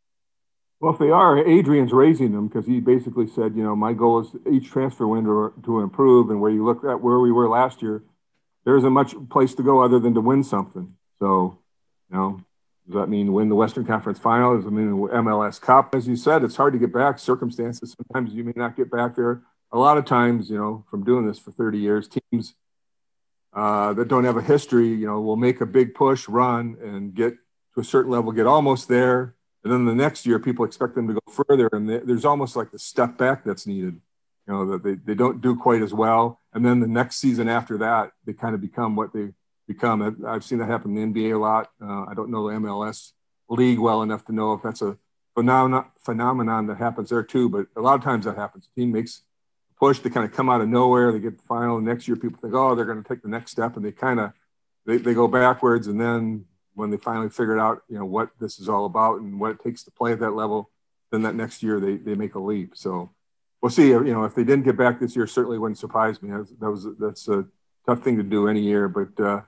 Well, 0.80 0.92
if 0.92 1.00
they 1.00 1.12
are, 1.12 1.38
Adrian's 1.38 1.94
raising 1.94 2.34
them 2.34 2.50
because 2.50 2.66
he 2.66 2.82
basically 2.82 3.26
said, 3.28 3.56
you 3.56 3.64
know, 3.64 3.74
my 3.74 3.94
goal 3.94 4.20
is 4.20 4.36
each 4.52 4.70
transfer 4.70 5.08
window 5.08 5.54
to 5.64 5.80
improve. 5.80 6.30
And 6.30 6.42
where 6.42 6.52
you 6.52 6.66
look 6.66 6.84
at 6.84 7.00
where 7.00 7.20
we 7.20 7.32
were 7.32 7.48
last 7.48 7.82
year, 7.82 8.04
there 8.66 8.76
isn't 8.76 8.92
much 8.92 9.16
place 9.30 9.54
to 9.56 9.64
go 9.64 9.82
other 9.82 9.98
than 9.98 10.14
to 10.16 10.20
win 10.20 10.44
something. 10.44 10.96
So, 11.20 11.58
you 12.10 12.18
know, 12.18 12.42
does 12.86 12.96
that 12.96 13.08
mean 13.08 13.32
win 13.32 13.48
the 13.48 13.56
Western 13.56 13.86
Conference 13.86 14.20
Final? 14.20 14.58
Does 14.58 14.66
it 14.66 14.72
mean 14.72 14.90
MLS 14.90 15.62
Cup? 15.62 15.96
As 15.96 16.06
you 16.06 16.18
said, 16.18 16.44
it's 16.44 16.58
hard 16.58 16.74
to 16.74 16.80
get 16.80 16.92
back. 16.92 17.18
Circumstances 17.18 17.96
sometimes 17.96 18.34
you 18.34 18.44
may 18.44 18.54
not 18.58 18.76
get 18.76 18.92
back 18.92 19.16
there. 19.16 19.42
A 19.72 19.78
lot 19.78 19.98
of 19.98 20.04
times, 20.04 20.50
you 20.50 20.58
know, 20.58 20.84
from 20.90 21.06
doing 21.06 21.26
this 21.26 21.40
for 21.40 21.52
30 21.52 21.78
years, 21.78 22.10
teams 22.10 22.56
uh, 23.56 23.94
that 23.94 24.08
don't 24.08 24.24
have 24.24 24.38
a 24.38 24.42
history, 24.42 24.88
you 24.88 25.06
know, 25.06 25.22
will 25.22 25.36
make 25.36 25.62
a 25.62 25.66
big 25.66 25.94
push, 25.94 26.28
run, 26.28 26.78
and 26.82 27.14
get 27.14 27.36
to 27.76 27.82
a 27.82 27.84
certain 27.84 28.12
level, 28.12 28.32
get 28.32 28.48
almost 28.48 28.88
there, 28.88 29.36
and 29.64 29.72
then 29.72 29.86
the 29.86 29.96
next 29.96 30.26
year 30.26 30.40
people 30.40 30.66
expect 30.66 30.96
them 30.96 31.08
to 31.08 31.14
go 31.14 31.44
further, 31.48 31.70
and 31.72 31.90
they, 31.90 32.00
there's 32.00 32.26
almost 32.26 32.56
like 32.56 32.72
the 32.72 32.80
step 32.80 33.18
back 33.18 33.44
that's 33.44 33.68
needed. 33.68 34.00
You 34.48 34.54
know, 34.54 34.72
that 34.72 34.84
they, 34.84 34.96
they 34.96 35.16
don't 35.16 35.42
do 35.42 35.56
quite 35.56 35.82
as 35.82 35.94
well, 35.94 36.42
and 36.54 36.66
then 36.66 36.80
the 36.80 36.88
next 36.88 37.18
season 37.18 37.48
after 37.48 37.78
that, 37.78 38.12
they 38.26 38.34
kind 38.34 38.56
of 38.56 38.62
become 38.62 38.96
what 38.96 39.14
they 39.14 39.30
become. 39.68 40.24
I've 40.28 40.44
seen 40.44 40.58
that 40.60 40.68
happen 40.68 40.98
in 40.98 41.14
the 41.14 41.22
NBA 41.22 41.36
a 41.36 41.38
lot. 41.38 41.72
Uh, 41.82 42.06
I 42.06 42.14
don't 42.14 42.30
know 42.30 42.50
the 42.50 42.56
MLS 42.56 43.12
league 43.50 43.80
well 43.80 44.02
enough 44.02 44.26
to 44.26 44.34
know 44.34 44.54
if 44.54 44.62
that's 44.62 44.82
a 44.82 44.98
phenomenon 45.36 45.86
phenomenon 46.00 46.68
that 46.68 46.78
happens 46.78 47.10
there 47.10 47.24
too. 47.24 47.50
But 47.50 47.68
a 47.76 47.82
lot 47.82 47.96
of 47.96 48.04
times 48.04 48.26
that 48.26 48.36
happens. 48.36 48.68
The 48.76 48.82
team 48.82 48.92
makes 48.92 49.22
push, 49.84 50.00
they 50.00 50.10
kind 50.10 50.26
of 50.26 50.32
come 50.32 50.50
out 50.50 50.62
of 50.62 50.70
nowhere, 50.70 51.12
they 51.12 51.20
get 51.20 51.38
the 51.38 51.44
final. 51.44 51.82
Next 51.82 52.08
year, 52.08 52.16
people 52.16 52.40
think, 52.42 52.54
oh, 52.54 52.74
they're 52.74 52.86
going 52.86 53.04
to 53.04 53.08
take 53.08 53.22
the 53.22 53.28
next 53.28 53.52
step, 53.52 53.76
and 53.76 53.84
they 53.84 53.92
kind 53.92 54.20
of 54.20 54.32
they, 54.86 54.98
they 54.98 55.14
go 55.14 55.28
backwards. 55.28 55.88
And 55.88 56.00
then 56.00 56.46
when 56.74 56.90
they 56.90 56.98
finally 56.98 57.30
figured 57.30 57.60
out, 57.60 57.82
you 57.90 57.98
know, 58.00 58.06
what 58.06 58.30
this 58.40 58.60
is 58.60 58.70
all 58.70 58.86
about 58.86 59.20
and 59.20 59.40
what 59.40 59.52
it 59.52 59.62
takes 59.62 59.84
to 59.84 59.92
play 59.92 60.14
at 60.14 60.20
that 60.20 60.32
level, 60.32 60.70
then 61.12 61.24
that 61.24 61.36
next 61.36 61.64
year 61.64 61.82
they 61.82 61.98
they 61.98 62.16
make 62.16 62.36
a 62.36 62.40
leap. 62.40 62.72
So 62.76 63.12
we'll 63.62 63.72
see. 63.72 63.90
You 63.90 64.14
know, 64.14 64.24
if 64.24 64.36
they 64.36 64.46
didn't 64.46 64.64
get 64.64 64.78
back 64.78 65.00
this 65.00 65.16
year, 65.18 65.28
certainly 65.28 65.60
wouldn't 65.60 65.80
surprise 65.80 66.22
me. 66.22 66.30
That 66.30 66.72
was 66.72 66.88
that's 66.98 67.28
a 67.28 67.46
tough 67.86 68.04
thing 68.04 68.18
to 68.18 68.24
do 68.24 68.48
any 68.48 68.62
year, 68.62 68.88
but. 68.88 69.20
Uh, 69.20 69.42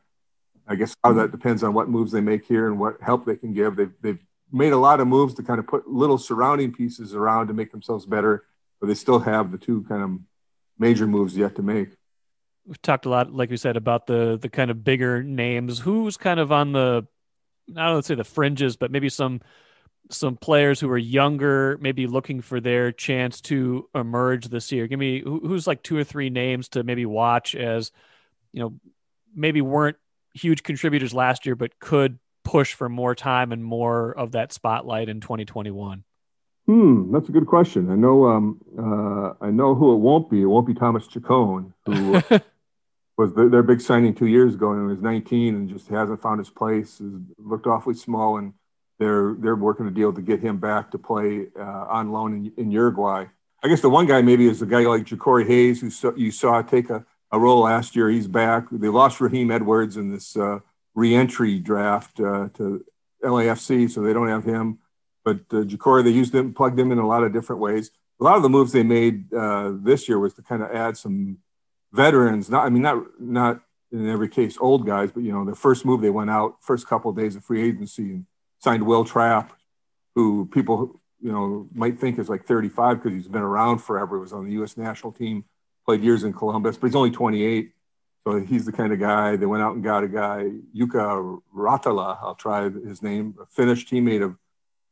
I 0.68 0.74
guess 0.74 0.96
how 1.04 1.14
that 1.14 1.32
depends 1.32 1.62
on 1.62 1.76
what 1.76 1.90
moves 1.90 2.12
they 2.12 2.22
make 2.22 2.44
here 2.44 2.66
and 2.66 2.80
what 2.80 3.00
help 3.00 3.24
they 3.24 3.36
can 3.36 3.54
give. 3.54 3.76
They've, 3.76 3.94
they've 4.02 4.18
made 4.52 4.74
a 4.74 4.78
lot 4.78 5.00
of 5.00 5.08
moves 5.08 5.36
to 5.36 5.44
kind 5.44 5.60
of 5.60 5.68
put 5.68 5.88
little 5.88 6.18
surrounding 6.18 6.74
pieces 6.74 7.14
around 7.14 7.50
to 7.50 7.54
make 7.54 7.72
themselves 7.72 8.08
better, 8.08 8.46
but 8.80 8.88
they 8.88 8.94
still 8.94 9.20
have 9.20 9.52
the 9.52 9.58
two 9.58 9.84
kind 9.84 10.04
of 10.04 10.20
major 10.78 11.08
moves 11.08 11.38
yet 11.38 11.56
to 11.56 11.62
make. 11.62 11.90
We've 12.66 12.82
talked 12.82 13.06
a 13.06 13.10
lot, 13.10 13.32
like 13.32 13.50
we 13.50 13.58
said, 13.58 13.78
about 13.78 14.08
the 14.08 14.38
the 14.42 14.50
kind 14.50 14.72
of 14.72 14.84
bigger 14.84 15.22
names. 15.22 15.80
Who's 15.80 16.18
kind 16.18 16.40
of 16.40 16.52
on 16.52 16.72
the, 16.72 17.08
I 17.76 17.88
don't 17.88 18.04
say 18.04 18.16
the 18.16 18.24
fringes, 18.24 18.76
but 18.76 18.92
maybe 18.92 19.10
some 19.10 19.42
some 20.12 20.38
players 20.38 20.80
who 20.80 20.90
are 20.90 20.98
younger, 20.98 21.78
maybe 21.82 22.08
looking 22.08 22.42
for 22.42 22.60
their 22.60 22.92
chance 22.92 23.42
to 23.42 23.90
emerge 23.96 24.48
this 24.48 24.72
year. 24.72 24.88
Give 24.88 25.00
me 25.00 25.22
who's 25.22 25.68
like 25.68 25.84
two 25.84 25.98
or 25.98 26.04
three 26.04 26.30
names 26.30 26.70
to 26.70 26.84
maybe 26.84 27.06
watch 27.06 27.56
as, 27.56 27.92
you 28.52 28.62
know, 28.62 28.80
maybe 29.36 29.62
weren't 29.62 29.98
huge 30.34 30.64
contributors 30.64 31.14
last 31.14 31.46
year, 31.46 31.56
but 31.56 31.80
could 31.80 32.20
push 32.44 32.74
for 32.74 32.90
more 32.90 33.16
time 33.16 33.52
and 33.52 33.64
more 33.64 34.12
of 34.12 34.34
that 34.34 34.54
spotlight 34.54 35.10
in 35.10 35.22
2021? 35.22 36.04
Hmm, 36.66 37.12
that's 37.12 37.30
a 37.30 37.32
good 37.32 37.46
question. 37.46 37.92
I 37.92 37.96
know, 37.96 38.26
um, 38.26 38.60
uh, 38.78 39.46
I 39.46 39.52
know 39.52 39.76
who 39.76 39.94
it 39.94 39.98
won't 39.98 40.30
be. 40.30 40.42
It 40.42 40.46
won't 40.46 40.66
be 40.66 40.74
Thomas 40.74 41.06
Chacon, 41.08 41.74
who 41.86 42.12
was 43.18 43.34
the, 43.34 43.50
their 43.50 43.62
big 43.62 43.82
signing 43.82 44.16
two 44.16 44.26
years 44.26 44.56
ago, 44.56 44.72
and 44.72 44.88
was 44.88 45.00
19 45.00 45.56
and 45.56 45.70
just 45.70 45.88
hasn't 45.90 46.22
found 46.22 46.40
his 46.40 46.50
place. 46.50 46.98
Has 46.98 47.12
looked 47.38 47.68
awfully 47.68 47.94
small, 47.94 48.38
and 48.38 48.54
they're 48.98 49.36
they're 49.38 49.56
working 49.56 49.88
a 49.88 49.92
deal 49.92 50.12
to 50.12 50.22
get 50.22 50.40
him 50.40 50.58
back 50.58 50.90
to 50.92 50.98
play 50.98 51.48
uh, 51.60 51.86
on 51.88 52.12
loan 52.12 52.34
in, 52.34 52.54
in, 52.58 52.72
Uruguay. 52.72 53.26
I 53.64 53.68
guess 53.68 53.82
the 53.82 53.90
one 53.90 54.08
guy 54.08 54.24
maybe 54.24 54.48
is 54.48 54.62
a 54.64 54.66
guy 54.66 54.82
like 54.82 55.04
Jacori 55.04 55.46
Hayes, 55.46 55.82
who 55.82 55.92
so, 55.92 56.16
you 56.16 56.32
saw 56.32 56.64
take 56.64 56.90
a 56.90 57.06
a 57.32 57.40
role 57.40 57.62
last 57.62 57.96
year. 57.96 58.10
He's 58.10 58.28
back. 58.28 58.66
They 58.72 58.88
lost 58.88 59.22
Raheem 59.22 59.52
Edwards 59.52 59.98
in 59.98 60.12
this 60.12 60.36
uh, 60.36 60.60
reentry 60.94 61.60
draft 61.60 62.20
uh, 62.20 62.50
to 62.56 62.84
LAFC, 63.24 63.90
so 63.90 64.02
they 64.02 64.14
don't 64.14 64.30
have 64.30 64.46
him. 64.46 64.80
But 65.26 65.40
uh, 65.52 65.64
they 65.64 66.12
used 66.12 66.32
them, 66.32 66.54
plugged 66.54 66.78
them 66.78 66.92
in 66.92 67.00
a 67.00 67.08
lot 67.08 67.24
of 67.24 67.34
different 67.34 67.62
ways. 67.62 67.92
A 68.22 68.24
lot 68.24 68.38
of 68.38 68.44
the 68.44 68.50
moves 68.50 68.72
they 68.72 68.84
made 68.84 69.34
uh, 69.34 69.74
this 69.74 70.08
year 70.08 70.20
was 70.20 70.36
to 70.36 70.42
kind 70.42 70.64
of 70.64 70.72
add 70.72 70.96
some 70.96 71.40
veterans. 71.92 72.50
Not, 72.50 72.66
I 72.66 72.70
mean, 72.70 72.84
not 72.84 73.04
not 73.20 73.62
in 73.92 74.08
every 74.10 74.30
case 74.30 74.58
old 74.60 74.86
guys, 74.86 75.12
but 75.12 75.24
you 75.24 75.34
know, 75.34 75.44
the 75.44 75.56
first 75.56 75.84
move 75.84 76.02
they 76.02 76.10
went 76.10 76.30
out 76.30 76.58
first 76.62 76.88
couple 76.88 77.12
of 77.12 77.18
days 77.18 77.36
of 77.36 77.44
free 77.44 77.68
agency 77.68 78.04
and 78.04 78.26
signed 78.60 78.86
Will 78.86 79.04
Trapp, 79.04 79.52
who 80.14 80.46
people 80.46 81.02
you 81.22 81.32
know 81.32 81.68
might 81.74 82.00
think 82.00 82.20
is 82.20 82.30
like 82.30 82.46
35 82.46 83.02
because 83.02 83.18
he's 83.18 83.28
been 83.28 83.42
around 83.42 83.80
forever. 83.80 84.18
He 84.18 84.22
was 84.22 84.32
on 84.32 84.46
the 84.46 84.54
U.S. 84.54 84.78
national 84.78 85.12
team 85.12 85.44
played 85.86 86.04
years 86.04 86.24
in 86.24 86.34
Columbus, 86.34 86.78
but 86.78 86.88
he's 86.88 86.96
only 86.96 87.12
28. 87.12 87.72
So 88.26 88.40
he's 88.40 88.66
the 88.66 88.72
kind 88.72 88.92
of 88.92 89.00
guy 89.00 89.36
they 89.36 89.46
went 89.46 89.62
out 89.62 89.76
and 89.76 89.84
got 89.84 90.04
a 90.04 90.08
guy, 90.08 90.50
Jukka 90.76 91.42
Raitala, 91.56 92.18
I'll 92.22 92.36
try 92.36 92.70
his 92.70 93.04
name, 93.04 93.36
a 93.40 93.46
Finnish 93.46 93.88
teammate 93.88 94.24
of 94.24 94.36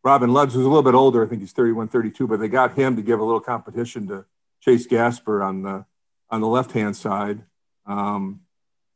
Robin 0.03 0.33
Lod's, 0.33 0.53
who's 0.53 0.65
a 0.65 0.69
little 0.69 0.83
bit 0.83 0.95
older. 0.95 1.23
I 1.23 1.27
think 1.27 1.41
he's 1.41 1.53
31, 1.53 1.87
32, 1.87 2.27
but 2.27 2.39
they 2.39 2.47
got 2.47 2.75
him 2.75 2.95
to 2.95 3.01
give 3.01 3.19
a 3.19 3.23
little 3.23 3.39
competition 3.39 4.07
to 4.07 4.25
Chase 4.61 4.85
Gasper 4.85 5.41
on 5.41 5.63
the 5.63 5.85
on 6.29 6.41
the 6.41 6.47
left 6.47 6.71
hand 6.71 6.95
side. 6.95 7.43
Um, 7.85 8.41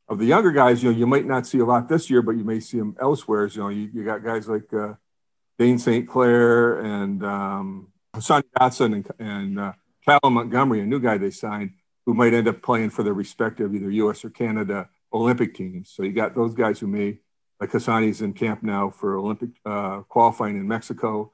of 0.09 0.19
the 0.19 0.25
younger 0.25 0.51
guys, 0.51 0.81
you 0.81 0.91
know, 0.91 0.97
you 0.97 1.05
might 1.05 1.25
not 1.25 1.45
see 1.45 1.59
a 1.59 1.65
lot 1.65 1.89
this 1.89 2.09
year, 2.09 2.21
but 2.21 2.31
you 2.31 2.43
may 2.43 2.59
see 2.59 2.77
them 2.77 2.95
elsewhere. 2.99 3.47
You 3.47 3.61
know, 3.61 3.69
you, 3.69 3.89
you 3.93 4.03
got 4.03 4.23
guys 4.23 4.47
like 4.47 4.73
uh, 4.73 4.93
Dayne 5.59 5.77
St. 5.79 6.07
Clair 6.07 6.79
and 6.79 7.23
um, 7.23 7.87
Sonny 8.19 8.45
Dotson 8.57 8.93
and, 8.93 9.07
and 9.19 9.59
uh, 9.59 9.73
Callum 10.05 10.35
Montgomery, 10.35 10.79
a 10.81 10.85
new 10.85 10.99
guy 10.99 11.17
they 11.17 11.31
signed 11.31 11.71
who 12.05 12.13
might 12.13 12.33
end 12.33 12.47
up 12.47 12.61
playing 12.61 12.89
for 12.89 13.03
their 13.03 13.13
respective 13.13 13.75
either 13.75 13.91
U.S. 13.91 14.23
or 14.23 14.29
Canada 14.29 14.87
Olympic 15.11 15.53
teams. 15.53 15.91
So 15.93 16.03
you 16.03 16.13
got 16.13 16.35
those 16.35 16.55
guys 16.55 16.79
who 16.79 16.87
may, 16.87 17.17
like 17.59 17.71
Hassani's 17.71 18.21
in 18.21 18.33
camp 18.33 18.63
now 18.63 18.89
for 18.89 19.17
Olympic 19.17 19.49
uh, 19.65 20.01
qualifying 20.01 20.57
in 20.57 20.67
Mexico. 20.67 21.31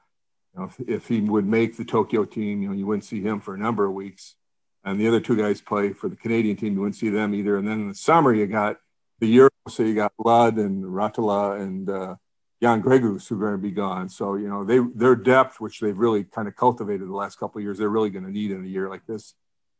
You 0.54 0.60
know, 0.60 0.66
if, 0.66 0.88
if, 0.88 1.08
he 1.08 1.20
would 1.20 1.46
make 1.46 1.76
the 1.76 1.84
Tokyo 1.84 2.24
team, 2.24 2.62
you 2.62 2.68
know, 2.68 2.74
you 2.74 2.86
wouldn't 2.86 3.04
see 3.04 3.20
him 3.20 3.40
for 3.40 3.54
a 3.54 3.58
number 3.58 3.84
of 3.84 3.92
weeks. 3.92 4.36
And 4.84 5.00
the 5.00 5.08
other 5.08 5.20
two 5.20 5.36
guys 5.36 5.60
play 5.60 5.92
for 5.92 6.08
the 6.08 6.16
Canadian 6.16 6.56
team. 6.56 6.74
You 6.74 6.80
wouldn't 6.80 6.96
see 6.96 7.08
them 7.08 7.34
either. 7.34 7.56
And 7.56 7.66
then 7.66 7.80
in 7.80 7.88
the 7.88 7.94
summer, 7.94 8.32
you 8.32 8.46
got 8.46 8.76
the 9.18 9.26
Euro. 9.26 9.50
So 9.68 9.82
you 9.82 9.94
got 9.94 10.12
Lod 10.18 10.56
and 10.56 10.84
Raitala 10.84 11.60
and 11.60 11.88
uh, 11.88 12.16
Jan 12.62 12.82
Gregus 12.82 13.28
who 13.28 13.36
are 13.36 13.38
going 13.38 13.52
to 13.52 13.58
be 13.58 13.70
gone. 13.70 14.08
So, 14.08 14.36
you 14.36 14.48
know, 14.48 14.64
they 14.64 14.78
their 14.94 15.16
depth, 15.16 15.60
which 15.60 15.80
they've 15.80 15.98
really 15.98 16.24
kind 16.24 16.48
of 16.48 16.56
cultivated 16.56 17.08
the 17.08 17.14
last 17.14 17.38
couple 17.38 17.58
of 17.58 17.64
years, 17.64 17.78
they're 17.78 17.88
really 17.88 18.10
going 18.10 18.26
to 18.26 18.30
need 18.30 18.50
in 18.50 18.64
a 18.64 18.68
year 18.68 18.88
like 18.88 19.06
this 19.06 19.34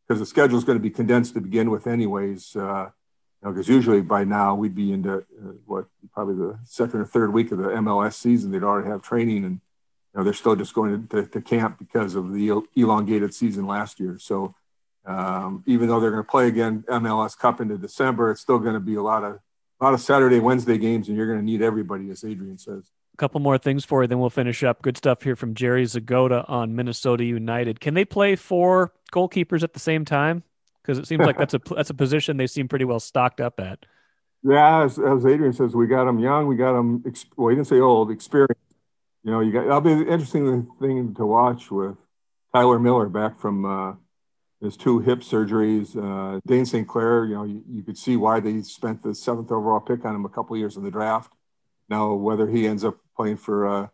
because 0.07 0.20
the 0.20 0.26
schedule 0.26 0.59
is 0.59 0.64
going 0.64 0.78
to 0.78 0.83
be 0.83 0.90
condensed 0.90 1.35
to 1.35 1.40
begin 1.40 1.70
with, 1.70 1.87
anyways. 1.87 2.54
Uh, 2.57 2.90
because 3.50 3.68
usually 3.68 4.00
by 4.00 4.24
now 4.24 4.54
we'd 4.54 4.74
be 4.74 4.92
into 4.92 5.18
uh, 5.18 5.52
what 5.66 5.87
probably 6.12 6.35
the 6.35 6.59
second 6.64 7.00
or 7.00 7.04
third 7.04 7.33
week 7.33 7.52
of 7.52 7.59
the 7.59 7.64
MLS 7.64 8.14
season. 8.14 8.50
They'd 8.50 8.62
already 8.62 8.88
have 8.88 9.02
training, 9.02 9.44
and 9.44 9.61
you 10.12 10.18
know, 10.18 10.24
they're 10.24 10.33
still 10.33 10.57
just 10.57 10.74
going 10.74 11.07
to, 11.09 11.26
to 11.26 11.40
camp 11.40 11.78
because 11.78 12.14
of 12.14 12.33
the 12.33 12.62
elongated 12.76 13.35
season 13.35 13.66
last 13.66 14.00
year. 14.00 14.18
So 14.18 14.54
um, 15.04 15.62
even 15.66 15.88
though 15.88 16.00
they're 16.00 16.11
going 16.11 16.24
to 16.24 16.30
play 16.30 16.48
again 16.48 16.85
MLS 16.88 17.37
Cup 17.37 17.61
into 17.61 17.76
December, 17.76 18.30
it's 18.30 18.40
still 18.40 18.59
going 18.59 18.74
to 18.74 18.80
be 18.80 18.94
a 18.94 19.02
lot 19.02 19.24
of 19.24 19.40
a 19.80 19.85
lot 19.85 19.94
of 19.94 20.00
Saturday, 20.00 20.38
Wednesday 20.38 20.78
games, 20.78 21.09
and 21.09 21.16
you're 21.16 21.26
going 21.26 21.38
to 21.38 21.44
need 21.44 21.61
everybody, 21.61 22.09
as 22.11 22.24
Adrian 22.24 22.59
says. 22.59 22.85
A 23.12 23.16
couple 23.16 23.40
more 23.40 23.59
things 23.59 23.85
for 23.85 24.02
you, 24.02 24.09
then 24.09 24.18
we'll 24.18 24.30
finish 24.30 24.62
up. 24.64 24.83
Good 24.83 24.96
stuff 24.96 25.22
here 25.22 25.37
from 25.37 25.54
Jerry 25.54 25.85
Zgoda 25.85 26.48
on 26.48 26.74
Minnesota 26.74 27.24
United. 27.24 27.80
Can 27.80 27.94
they 27.94 28.04
play 28.04 28.37
four 28.37 28.92
goalkeepers 29.12 29.62
at 29.62 29.72
the 29.72 29.80
same 29.80 30.04
time? 30.04 30.44
Because 30.85 30.99
it 30.99 31.07
seems 31.07 31.25
like 31.25 31.38
that's 31.38 31.55
a 31.55 31.61
that's 31.75 31.90
a 31.90 31.94
position 31.94 32.37
they 32.37 32.47
seem 32.47 32.68
pretty 32.68 32.85
well 32.85 33.01
stocked 33.01 33.40
up 33.40 33.59
at. 33.59 33.87
Yeah, 34.42 34.85
as, 34.85 34.99
as 34.99 35.25
Adrian 35.25 35.55
says, 35.55 35.75
we 35.75 35.87
got 35.87 36.05
them 36.05 36.18
young, 36.18 36.47
we 36.47 36.57
got 36.57 36.75
them. 36.75 37.03
Well, 37.37 37.49
he 37.49 37.57
didn't 37.57 37.68
say 37.68 37.81
old, 37.81 38.11
experienced. 38.11 38.61
You 39.23 39.31
know, 39.31 39.40
you 39.40 39.53
got. 39.53 39.64
That'll 39.64 39.81
be 39.81 39.92
an 39.92 40.07
interesting 40.07 40.68
thing 40.81 41.14
to 41.14 41.25
watch 41.25 41.70
with 41.70 41.97
Tyler 42.53 42.79
Miller 42.79 43.09
back 43.09 43.40
from 43.40 43.64
uh, 43.64 43.94
his 44.61 44.77
two 44.77 44.99
hip 44.99 45.20
surgeries. 45.20 45.97
Uh, 45.97 46.40
Dayne 46.47 46.66
St. 46.66 46.87
Clair, 46.87 47.25
you 47.25 47.35
know, 47.35 47.44
you, 47.44 47.62
you, 47.68 47.83
could 47.83 47.97
see 47.97 48.16
why 48.16 48.40
they 48.40 48.61
spent 48.62 49.03
the 49.03 49.14
seventh 49.14 49.51
overall 49.51 49.81
pick 49.81 50.05
on 50.05 50.14
him 50.14 50.27
a 50.27 50.29
couple 50.29 50.57
years 50.57 50.77
in 50.77 50.85
the 50.85 50.90
draft. 50.90 51.33
Now, 51.88 52.12
whether 52.14 52.47
he 52.47 52.66
ends 52.66 52.85
up 52.85 52.99
playing 53.16 53.38
for 53.38 53.66
uh, 53.66 53.88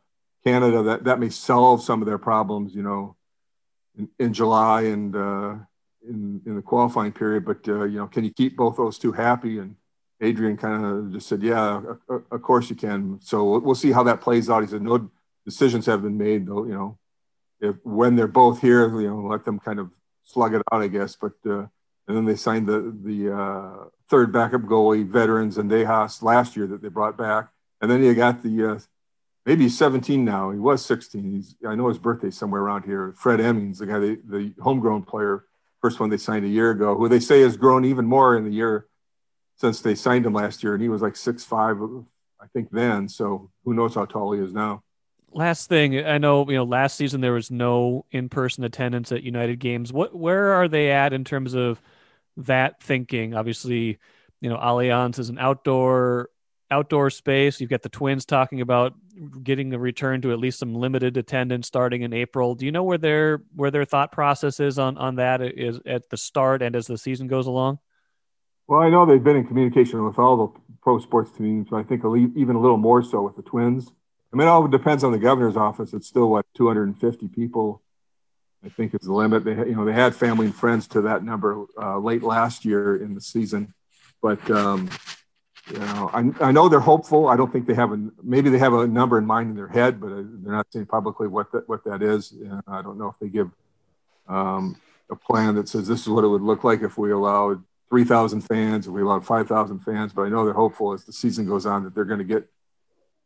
Canada, 0.45 0.83
that, 0.83 1.05
that 1.05 1.21
may 1.21 1.29
solve 1.29 1.83
some 1.83 2.03
of 2.03 2.07
their 2.07 2.19
problems, 2.19 2.75
you 2.75 2.83
know, 2.83 3.17
in, 3.99 4.09
in 4.19 4.33
July 4.33 4.83
and 4.83 5.15
uh, 5.15 5.55
in, 6.09 6.41
in 6.47 6.57
the 6.57 6.63
qualifying 6.63 7.13
period. 7.13 7.45
But, 7.45 7.69
uh, 7.69 7.85
you 7.85 7.99
know, 7.99 8.07
can 8.07 8.25
you 8.25 8.33
keep 8.33 8.57
both 8.57 8.77
those 8.77 8.99
two 8.99 9.13
happy? 9.13 9.59
And 9.59 9.77
Adrian 10.21 10.57
kind 10.57 10.85
of 10.85 11.13
just 11.13 11.29
said, 11.29 11.43
yeah, 11.43 11.83
of 12.09 12.43
course 12.43 12.71
you 12.71 12.77
can. 12.77 13.19
So 13.23 13.59
we'll 13.59 13.75
see 13.75 13.93
how 13.93 14.03
that 14.05 14.21
plays 14.21 14.51
out. 14.51 14.63
He 14.63 14.69
said, 14.69 14.83
no 14.83 15.11
decisions 15.45 15.87
have 15.87 16.03
been 16.03 16.19
made, 16.19 16.47
though, 16.47 16.65
you 16.65 16.75
know, 16.75 16.99
if 17.61 17.77
when 17.85 18.17
they're 18.17 18.27
both 18.27 18.61
here, 18.61 19.01
you 19.01 19.09
know, 19.09 19.27
let 19.27 19.45
them 19.45 19.59
kind 19.59 19.79
of 19.79 19.91
slug 20.25 20.55
it 20.55 20.63
out, 20.73 20.83
I 20.83 20.89
guess. 20.89 21.17
But 21.17 21.33
uh, 21.47 21.67
and 22.09 22.17
then 22.17 22.25
they 22.25 22.37
signed 22.37 22.67
the 22.67 22.97
the 23.03 23.35
uh, 23.37 23.85
third 24.09 24.33
backup 24.33 24.63
goalie 24.63 25.07
veteran 25.07 25.51
Zendejas 25.51 26.23
last 26.23 26.57
year 26.57 26.67
that 26.69 26.83
they 26.83 26.89
brought 26.89 27.17
back, 27.17 27.51
and 27.81 27.91
then 27.91 28.03
you 28.03 28.15
got 28.15 28.43
the 28.43 28.73
uh, 28.73 28.79
maybe 29.47 29.65
he's 29.65 29.79
17 29.79 30.25
now. 30.25 30.51
He 30.51 30.59
was 30.59 30.85
16. 30.85 31.31
He's 31.31 31.55
I 31.67 31.75
know 31.75 31.89
his 31.89 31.99
birthday 31.99 32.31
somewhere 32.31 32.63
around 32.63 32.85
here. 32.85 33.15
Fred 33.17 33.41
Emmings, 33.41 33.79
the 33.79 33.87
guy, 33.87 33.99
they, 33.99 34.15
the 34.17 34.55
homegrown 34.61 35.03
player, 35.03 35.45
first 35.81 36.01
one 36.01 36.11
they 36.11 36.17
signed 36.17 36.45
a 36.45 36.49
year 36.49 36.71
ago, 36.71 36.95
who 36.95 37.09
they 37.09 37.21
say 37.21 37.41
has 37.43 37.57
grown 37.57 37.85
even 37.85 38.07
more 38.07 38.37
in 38.37 38.45
the 38.45 38.51
year 38.51 38.87
since 39.57 39.81
they 39.81 39.95
signed 39.95 40.25
him 40.25 40.33
last 40.33 40.63
year, 40.63 40.75
and 40.75 40.83
he 40.83 40.89
was 40.89 41.03
like 41.03 41.17
six 41.17 41.45
five, 41.45 41.79
I 42.41 42.47
think 42.53 42.71
then. 42.71 43.09
So 43.09 43.51
who 43.65 43.75
knows 43.75 43.95
how 43.95 44.07
tall 44.07 44.33
he 44.33 44.41
is 44.41 44.53
now. 44.53 44.83
Last 45.33 45.69
thing 45.69 46.05
i 46.05 46.19
know 46.19 46.49
you 46.51 46.57
know 46.57 46.65
last 46.65 46.97
season 46.97 47.21
there 47.21 47.33
was 47.33 47.53
no 47.53 48.05
in-person 48.11 48.65
attendance 48.65 49.13
at 49.13 49.23
united 49.23 49.61
games. 49.61 49.93
What 49.93 50.15
where 50.15 50.53
are 50.55 50.67
they 50.67 50.91
at 50.91 51.13
in 51.13 51.25
terms 51.25 51.55
of 51.55 51.81
that 52.37 52.83
thinking? 52.83 53.35
Obviously 53.35 53.99
you 54.41 54.49
know 54.51 54.57
allianz 54.57 55.19
is 55.19 55.29
an 55.29 55.39
outdoor 55.39 56.31
outdoor 56.71 57.11
space. 57.11 57.61
You've 57.61 57.71
got 57.71 57.83
the 57.83 57.89
twins 57.89 58.25
talking 58.25 58.61
about 58.61 58.95
getting 59.43 59.73
a 59.75 59.79
return 59.79 60.23
to 60.23 60.33
at 60.33 60.39
least 60.39 60.59
some 60.59 60.75
limited 60.75 61.17
attendance 61.17 61.67
starting 61.67 62.03
in 62.03 62.13
april. 62.13 62.55
Do 62.55 62.65
you 62.65 62.73
know 62.73 62.85
where 62.85 62.99
their 62.99 63.43
where 63.55 63.71
their 63.71 63.85
thought 63.85 64.13
process 64.13 64.61
is 64.61 64.79
on 64.79 64.97
on 64.97 65.17
that 65.17 65.43
is 65.43 65.81
at 65.85 66.09
the 66.09 66.17
start 66.17 66.63
and 66.63 66.75
as 66.75 66.87
the 66.87 66.97
season 66.97 67.27
goes 67.27 67.47
along? 67.47 67.79
Well 68.67 68.81
i 68.81 68.89
know 68.89 69.05
they've 69.05 69.23
been 69.23 69.37
in 69.37 69.47
communication 69.47 70.05
with 70.05 70.19
all 70.19 70.37
the 70.37 70.77
pro 70.83 70.99
sports 70.99 71.33
teams 71.37 71.69
but 71.71 71.77
i 71.77 71.83
think 71.83 72.03
even 72.37 72.57
a 72.57 72.61
little 72.61 72.79
more 72.79 73.03
so 73.03 73.23
with 73.23 73.37
the 73.37 73.43
twins. 73.43 73.93
I 74.33 74.37
mean, 74.37 74.47
it 74.47 74.51
all 74.51 74.69
depends 74.69 75.03
on 75.03 75.13
the 75.13 75.19
governor's 75.19 75.57
office. 75.57 75.93
It's 75.93 76.07
still 76.07 76.31
what 76.31 76.47
250 76.55 77.29
people, 77.29 77.83
I 78.65 78.69
think, 78.69 78.95
is 78.95 79.07
the 79.07 79.13
limit. 79.13 79.45
They, 79.45 79.57
you 79.57 79.75
know, 79.75 79.85
they 79.85 79.93
had 79.93 80.15
family 80.15 80.47
and 80.47 80.55
friends 80.55 80.87
to 80.89 81.01
that 81.03 81.25
number 81.25 81.65
uh, 81.77 81.99
late 81.99 82.23
last 82.23 82.65
year 82.65 82.97
in 82.97 83.15
the 83.15 83.21
season, 83.21 83.75
but 84.23 84.49
um, 84.51 84.89
you 85.69 85.79
know, 85.79 86.11
I, 86.13 86.49
I 86.49 86.53
know 86.53 86.69
they're 86.69 86.81
hopeful. 86.81 87.29
I 87.29 87.37
don't 87.37 87.53
think 87.53 87.67
they 87.67 87.75
have 87.75 87.93
a 87.93 88.11
maybe 88.23 88.51
they 88.51 88.59
have 88.59 88.73
a 88.73 88.87
number 88.87 89.19
in 89.19 89.27
mind 89.27 89.51
in 89.51 89.57
their 89.57 89.69
head, 89.69 90.01
but 90.01 90.09
uh, 90.09 90.23
they're 90.25 90.53
not 90.53 90.67
saying 90.73 90.87
publicly 90.87 91.29
what 91.29 91.53
that 91.53 91.69
what 91.69 91.85
that 91.85 92.03
is. 92.03 92.35
I 92.67 92.83
don't 92.83 92.99
know 92.99 93.09
if 93.09 93.15
they 93.21 93.29
give 93.29 93.51
um, 94.29 94.81
a 95.11 95.17
plan 95.17 95.55
that 95.57 95.69
says 95.69 95.87
this 95.87 96.03
is 96.03 96.09
what 96.09 96.25
it 96.25 96.29
would 96.29 96.43
look 96.43 96.65
like 96.65 96.83
if 96.83 96.97
we 96.97 97.13
allowed 97.13 97.63
3,000 97.91 98.41
fans, 98.43 98.87
if 98.87 98.93
we 98.93 99.03
allowed 99.03 99.27
5,000 99.27 99.81
fans. 99.81 100.13
But 100.13 100.23
I 100.23 100.29
know 100.29 100.45
they're 100.45 100.55
hopeful 100.55 100.93
as 100.93 101.05
the 101.05 101.13
season 101.13 101.47
goes 101.47 101.67
on 101.67 101.85
that 101.85 101.95
they're 101.95 102.05
going 102.05 102.19
to 102.19 102.25
get 102.25 102.49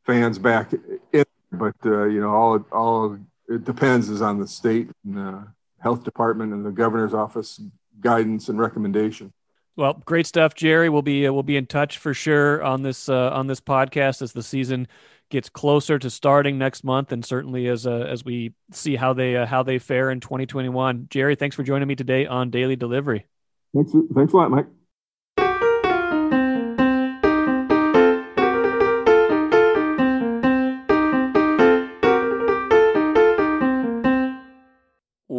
fans 0.05 0.39
back 0.39 0.73
in. 1.13 1.25
But 1.53 1.77
uh, 1.85 2.05
you 2.05 2.21
know, 2.21 2.31
all 2.31 2.67
all 2.73 3.19
it 3.49 3.65
depends 3.65 4.09
is 4.09 4.23
on 4.23 4.41
the 4.41 4.49
state 4.49 4.91
and 5.05 5.17
the 5.17 5.47
health 5.79 6.03
department 6.03 6.53
and 6.53 6.65
the 6.65 6.71
governor's 6.71 7.15
office 7.15 7.61
guidance 8.01 8.49
and 8.49 8.59
recommendation. 8.59 9.33
Well, 9.77 10.01
great 10.05 10.27
stuff, 10.27 10.55
Jerry. 10.55 10.89
We'll 10.89 11.03
be 11.03 11.27
uh, 11.27 11.33
we'll 11.33 11.43
be 11.43 11.57
in 11.57 11.67
touch 11.67 11.99
for 11.99 12.15
sure 12.15 12.63
on 12.63 12.83
this 12.83 13.09
uh, 13.09 13.31
on 13.31 13.47
this 13.47 13.61
podcast 13.61 14.23
as 14.23 14.33
the 14.33 14.43
season 14.43 14.87
gets 15.31 15.49
closer 15.49 15.99
to 15.99 16.11
starting 16.11 16.59
next 16.59 16.85
month, 16.85 17.11
and 17.11 17.25
certainly 17.25 17.67
as 17.67 17.87
uh, 17.87 18.07
as 18.09 18.25
we 18.25 18.55
see 18.71 18.95
how 18.95 19.13
they 19.13 19.37
uh, 19.37 19.47
how 19.47 19.63
they 19.65 19.79
fare 19.79 20.11
in 20.11 20.21
2021. 20.21 21.09
Jerry, 21.11 21.35
thanks 21.35 21.57
for 21.57 21.65
joining 21.65 21.89
me 21.89 21.97
today 21.97 22.27
on 22.27 22.51
Daily 22.51 22.77
Delivery. 22.77 23.27
Thanks, 23.75 23.93
thanks 24.15 24.33
a 24.33 24.37
lot, 24.37 24.51
Mike. 24.51 24.67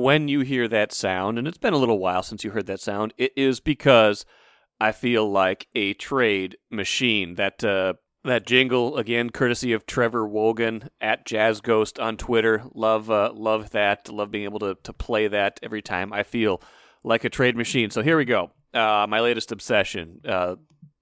When 0.06 0.28
you 0.28 0.42
hear 0.42 0.68
that 0.68 0.94
sound, 0.94 1.40
and 1.40 1.48
it's 1.48 1.58
been 1.58 1.74
a 1.74 1.78
little 1.78 1.98
while 1.98 2.22
since 2.22 2.44
you 2.44 2.52
heard 2.52 2.68
that 2.68 2.80
sound, 2.80 3.12
it 3.18 3.32
is 3.36 3.60
because 3.60 4.24
I 4.80 4.92
feel 4.92 5.28
like 5.28 5.68
a 5.74 5.96
trade 5.96 6.58
machine. 6.70 7.34
That 7.34 7.64
uh, 7.64 7.96
that 8.24 8.46
jingle 8.46 8.98
again, 8.98 9.32
courtesy 9.32 9.74
of 9.74 9.88
Trevor 9.88 10.28
Wogan 10.28 10.92
at 11.02 11.26
Jazz 11.26 11.60
Ghost 11.60 11.98
on 11.98 12.18
Twitter. 12.18 12.66
Love 12.76 13.10
uh, 13.10 13.32
love 13.34 13.72
that. 13.72 14.08
Love 14.08 14.30
being 14.30 14.44
able 14.44 14.60
to 14.60 14.78
to 14.84 14.94
play 14.94 15.28
that 15.28 15.60
every 15.64 15.82
time. 15.82 16.14
I 16.14 16.22
feel 16.22 16.62
like 17.04 17.24
a 17.24 17.30
trade 17.30 17.58
machine. 17.58 17.90
So 17.90 18.04
here 18.04 18.16
we 18.16 18.26
go. 18.26 18.52
Uh, 18.76 19.08
my 19.10 19.22
latest 19.22 19.52
obsession. 19.52 20.22
Uh, 20.24 20.58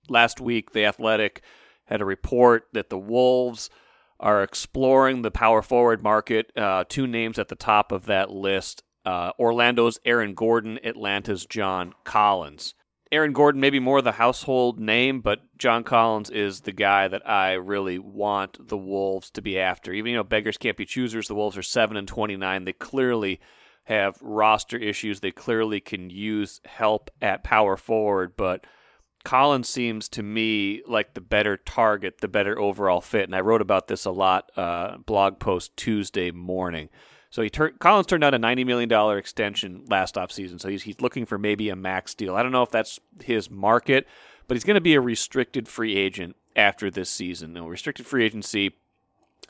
last 0.07 0.39
week, 0.39 0.71
the 0.71 0.85
Athletic 0.85 1.41
had 1.87 1.99
a 1.99 2.05
report 2.05 2.67
that 2.71 2.89
the 2.89 2.97
Wolves 2.97 3.69
are 4.17 4.43
exploring 4.43 5.23
the 5.23 5.31
power 5.31 5.61
forward 5.61 6.01
market. 6.01 6.53
Uh, 6.55 6.85
two 6.87 7.05
names 7.05 7.37
at 7.37 7.49
the 7.49 7.55
top 7.55 7.91
of 7.91 8.05
that 8.05 8.31
list 8.31 8.81
uh, 9.05 9.31
Orlando's 9.39 9.99
Aaron 10.05 10.33
Gordon, 10.33 10.79
Atlanta's 10.83 11.45
John 11.45 11.93
Collins. 12.03 12.73
Aaron 13.11 13.33
Gordon, 13.33 13.61
maybe 13.61 13.79
more 13.79 14.01
the 14.01 14.13
household 14.13 14.79
name, 14.79 15.21
but 15.21 15.41
John 15.57 15.83
Collins 15.83 16.31
is 16.31 16.61
the 16.61 16.71
guy 16.71 17.07
that 17.07 17.29
I 17.29 17.53
really 17.53 17.99
want 17.99 18.69
the 18.69 18.77
Wolves 18.77 19.29
to 19.31 19.41
be 19.41 19.59
after. 19.59 19.93
Even 19.93 20.11
you 20.11 20.17
know, 20.17 20.23
beggars 20.23 20.57
can't 20.57 20.77
be 20.77 20.85
choosers. 20.85 21.27
The 21.27 21.35
Wolves 21.35 21.55
are 21.55 21.61
seven 21.61 21.95
and 21.95 22.07
twenty 22.07 22.35
nine. 22.35 22.65
They 22.65 22.73
clearly 22.73 23.39
have 23.83 24.17
roster 24.19 24.77
issues. 24.77 25.19
They 25.19 25.31
clearly 25.31 25.79
can 25.79 26.09
use 26.09 26.59
help 26.65 27.11
at 27.21 27.43
power 27.43 27.77
forward, 27.77 28.33
but 28.35 28.65
Collins 29.23 29.69
seems 29.69 30.09
to 30.09 30.23
me 30.23 30.81
like 30.87 31.13
the 31.13 31.21
better 31.21 31.55
target, 31.55 32.19
the 32.19 32.27
better 32.27 32.59
overall 32.59 33.01
fit. 33.01 33.25
And 33.25 33.35
I 33.35 33.41
wrote 33.41 33.61
about 33.61 33.87
this 33.87 34.05
a 34.05 34.11
lot, 34.11 34.51
uh, 34.57 34.97
blog 34.97 35.39
post 35.39 35.77
Tuesday 35.77 36.31
morning. 36.31 36.89
So 37.33 37.41
he 37.41 37.49
tur- 37.49 37.71
Collins 37.79 38.05
turned 38.05 38.23
out 38.23 38.35
a 38.35 38.37
ninety 38.37 38.63
million 38.63 38.87
dollar 38.87 39.17
extension 39.17 39.85
last 39.89 40.13
offseason. 40.13 40.61
So 40.61 40.69
he's 40.69 40.83
he's 40.83 41.01
looking 41.01 41.25
for 41.25 41.39
maybe 41.39 41.69
a 41.69 41.75
max 41.75 42.13
deal. 42.13 42.35
I 42.35 42.43
don't 42.43 42.51
know 42.51 42.61
if 42.61 42.69
that's 42.69 42.99
his 43.23 43.49
market, 43.49 44.05
but 44.47 44.55
he's 44.55 44.63
going 44.63 44.75
to 44.75 44.81
be 44.81 44.93
a 44.93 45.01
restricted 45.01 45.67
free 45.67 45.95
agent 45.95 46.35
after 46.55 46.91
this 46.91 47.09
season. 47.09 47.53
Now, 47.53 47.67
restricted 47.67 48.05
free 48.05 48.23
agency 48.23 48.75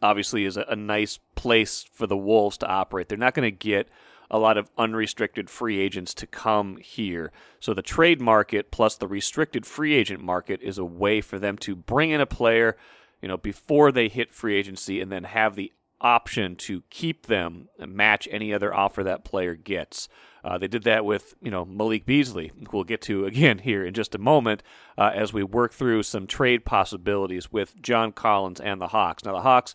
obviously 0.02 0.46
is 0.46 0.56
a, 0.56 0.64
a 0.70 0.78
nice 0.78 1.20
place 1.36 1.86
for 1.92 2.08
the 2.08 2.16
Wolves 2.16 2.58
to 2.60 2.68
operate. 2.68 3.10
They're 3.10 3.18
not 3.18 3.34
going 3.34 3.52
to 3.52 3.52
get 3.52 3.90
a 4.32 4.40
lot 4.40 4.58
of 4.58 4.70
unrestricted 4.78 5.50
free 5.50 5.78
agents 5.78 6.14
to 6.14 6.26
come 6.26 6.78
here. 6.78 7.34
So 7.60 7.74
the 7.74 7.82
trade 7.82 8.22
market 8.22 8.72
plus 8.72 8.96
the 8.96 9.10
restricted 9.10 9.66
free 9.66 9.94
agent 9.94 10.24
market 10.24 10.62
is 10.62 10.78
a 10.78 10.86
way 10.86 11.20
for 11.20 11.38
them 11.38 11.58
to 11.58 11.76
bring 11.76 12.12
in 12.12 12.22
a 12.22 12.26
player, 12.26 12.78
you 13.22 13.28
know, 13.28 13.36
before 13.36 13.92
they 13.92 14.08
hit 14.08 14.32
free 14.32 14.56
agency 14.56 15.02
and 15.02 15.12
then 15.12 15.26
have 15.26 15.56
the 15.56 15.74
option 16.04 16.56
to 16.58 16.84
keep 16.90 17.28
them 17.28 17.70
and 17.80 17.94
match 17.94 18.28
any 18.30 18.54
other 18.54 18.74
offer 18.74 19.04
that 19.04 19.24
player 19.24 19.56
gets. 19.56 20.10
Uh, 20.44 20.58
they 20.58 20.68
did 20.68 20.84
that 20.84 21.06
with, 21.06 21.36
you 21.42 21.50
know, 21.50 21.64
Malik 21.64 22.06
Beasley. 22.06 22.52
We'll 22.72 22.84
get 22.84 23.02
to 23.04 23.26
again 23.26 23.58
here 23.64 23.86
in 23.86 23.94
just 23.94 24.14
a 24.14 24.20
moment 24.20 24.62
uh, 24.98 25.12
as 25.16 25.32
we 25.32 25.44
work 25.44 25.74
through 25.74 26.04
some 26.04 26.28
trade 26.28 26.66
possibilities 26.66 27.52
with 27.52 27.82
John 27.82 28.12
Collins 28.12 28.60
and 28.60 28.82
the 28.82 28.90
Hawks. 28.90 29.24
Now 29.24 29.34
the 29.34 29.42
Hawks, 29.42 29.74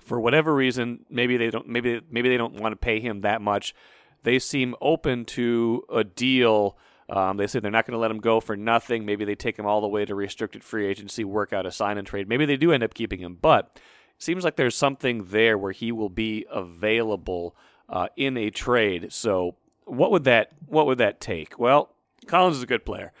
for 0.00 0.20
whatever 0.20 0.54
reason, 0.54 1.04
maybe 1.10 1.36
they 1.36 1.50
don't, 1.50 1.68
maybe 1.68 2.00
maybe 2.08 2.28
they 2.28 2.36
don't 2.36 2.60
want 2.60 2.72
to 2.72 2.76
pay 2.76 3.00
him 3.00 3.22
that 3.22 3.42
much. 3.42 3.74
They 4.22 4.38
seem 4.38 4.74
open 4.80 5.24
to 5.26 5.84
a 5.92 6.04
deal. 6.04 6.78
Um, 7.10 7.36
they 7.36 7.46
say 7.46 7.60
they're 7.60 7.70
not 7.70 7.86
going 7.86 7.92
to 7.92 8.00
let 8.00 8.10
him 8.10 8.20
go 8.20 8.40
for 8.40 8.56
nothing. 8.56 9.04
Maybe 9.04 9.24
they 9.26 9.34
take 9.34 9.58
him 9.58 9.66
all 9.66 9.82
the 9.82 9.88
way 9.88 10.06
to 10.06 10.14
restricted 10.14 10.64
free 10.64 10.86
agency, 10.86 11.22
work 11.24 11.52
out 11.52 11.66
a 11.66 11.70
sign 11.70 11.98
and 11.98 12.06
trade. 12.06 12.28
Maybe 12.28 12.46
they 12.46 12.56
do 12.56 12.72
end 12.72 12.82
up 12.82 12.94
keeping 12.94 13.20
him, 13.20 13.36
but 13.40 13.78
seems 14.18 14.44
like 14.44 14.56
there's 14.56 14.76
something 14.76 15.24
there 15.26 15.58
where 15.58 15.72
he 15.72 15.92
will 15.92 16.08
be 16.08 16.46
available 16.50 17.56
uh, 17.88 18.08
in 18.16 18.36
a 18.36 18.50
trade. 18.50 19.12
So 19.12 19.56
what 19.84 20.10
would 20.10 20.24
that 20.24 20.52
what 20.66 20.86
would 20.86 20.98
that 20.98 21.20
take? 21.20 21.58
Well, 21.58 21.90
Collins 22.26 22.56
is 22.56 22.62
a 22.62 22.66
good 22.66 22.84
player, 22.84 23.12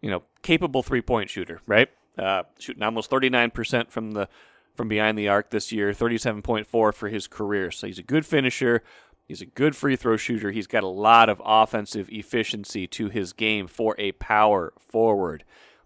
you 0.00 0.10
know, 0.10 0.22
capable 0.42 0.82
three 0.82 1.02
point 1.02 1.30
shooter, 1.30 1.60
right? 1.66 1.88
Uh, 2.18 2.44
shooting 2.58 2.82
almost 2.82 3.10
39% 3.10 3.90
from 3.90 4.12
the 4.12 4.28
from 4.74 4.88
behind 4.88 5.18
the 5.18 5.28
arc 5.28 5.50
this 5.50 5.72
year, 5.72 5.92
37.4 5.92 6.66
for 6.66 7.08
his 7.08 7.26
career. 7.26 7.70
So 7.70 7.86
he's 7.86 7.98
a 7.98 8.02
good 8.02 8.26
finisher. 8.26 8.82
He's 9.26 9.40
a 9.40 9.46
good 9.46 9.74
free 9.74 9.96
throw 9.96 10.16
shooter. 10.16 10.52
He's 10.52 10.66
got 10.66 10.84
a 10.84 10.88
lot 10.88 11.28
of 11.28 11.42
offensive 11.44 12.08
efficiency 12.10 12.86
to 12.88 13.08
his 13.08 13.32
game 13.32 13.66
for 13.66 13.96
a 13.98 14.12
power 14.12 14.72
forward. 14.78 15.44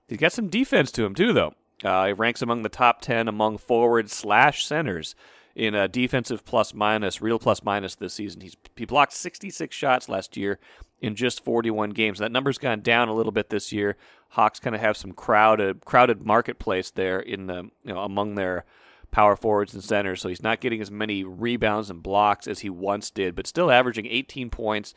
He's 0.08 0.18
got 0.18 0.32
some 0.32 0.48
defense 0.48 0.90
to 0.92 1.04
him 1.04 1.14
too, 1.14 1.32
though. 1.32 1.54
Uh, 1.84 2.06
he 2.06 2.12
ranks 2.12 2.42
among 2.42 2.62
the 2.62 2.68
top 2.68 3.00
10 3.00 3.28
among 3.28 3.58
forward 3.58 4.10
slash 4.10 4.64
centers 4.64 5.14
in 5.54 5.74
a 5.74 5.88
defensive 5.88 6.44
plus 6.44 6.74
minus, 6.74 7.20
real 7.20 7.38
plus 7.38 7.62
minus 7.62 7.94
this 7.94 8.14
season. 8.14 8.40
He's 8.40 8.56
he 8.76 8.84
blocked 8.84 9.12
66 9.12 9.74
shots 9.74 10.08
last 10.08 10.36
year 10.36 10.58
in 11.00 11.14
just 11.14 11.44
41 11.44 11.90
games. 11.90 12.18
That 12.18 12.32
number's 12.32 12.58
gone 12.58 12.80
down 12.80 13.08
a 13.08 13.14
little 13.14 13.32
bit 13.32 13.50
this 13.50 13.72
year. 13.72 13.96
Hawks 14.30 14.60
kind 14.60 14.76
of 14.76 14.82
have 14.82 14.96
some 14.96 15.12
crowded 15.12 15.84
crowded 15.84 16.24
marketplace 16.24 16.90
there 16.90 17.20
in 17.20 17.46
the 17.46 17.70
you 17.84 17.92
know 17.92 18.00
among 18.00 18.34
their 18.34 18.64
power 19.10 19.36
forwards 19.36 19.74
and 19.74 19.82
centers. 19.82 20.20
So 20.20 20.28
he's 20.28 20.42
not 20.42 20.60
getting 20.60 20.80
as 20.80 20.90
many 20.90 21.24
rebounds 21.24 21.90
and 21.90 22.02
blocks 22.02 22.46
as 22.46 22.60
he 22.60 22.70
once 22.70 23.10
did, 23.10 23.34
but 23.34 23.46
still 23.46 23.70
averaging 23.70 24.06
18 24.06 24.50
points, 24.50 24.94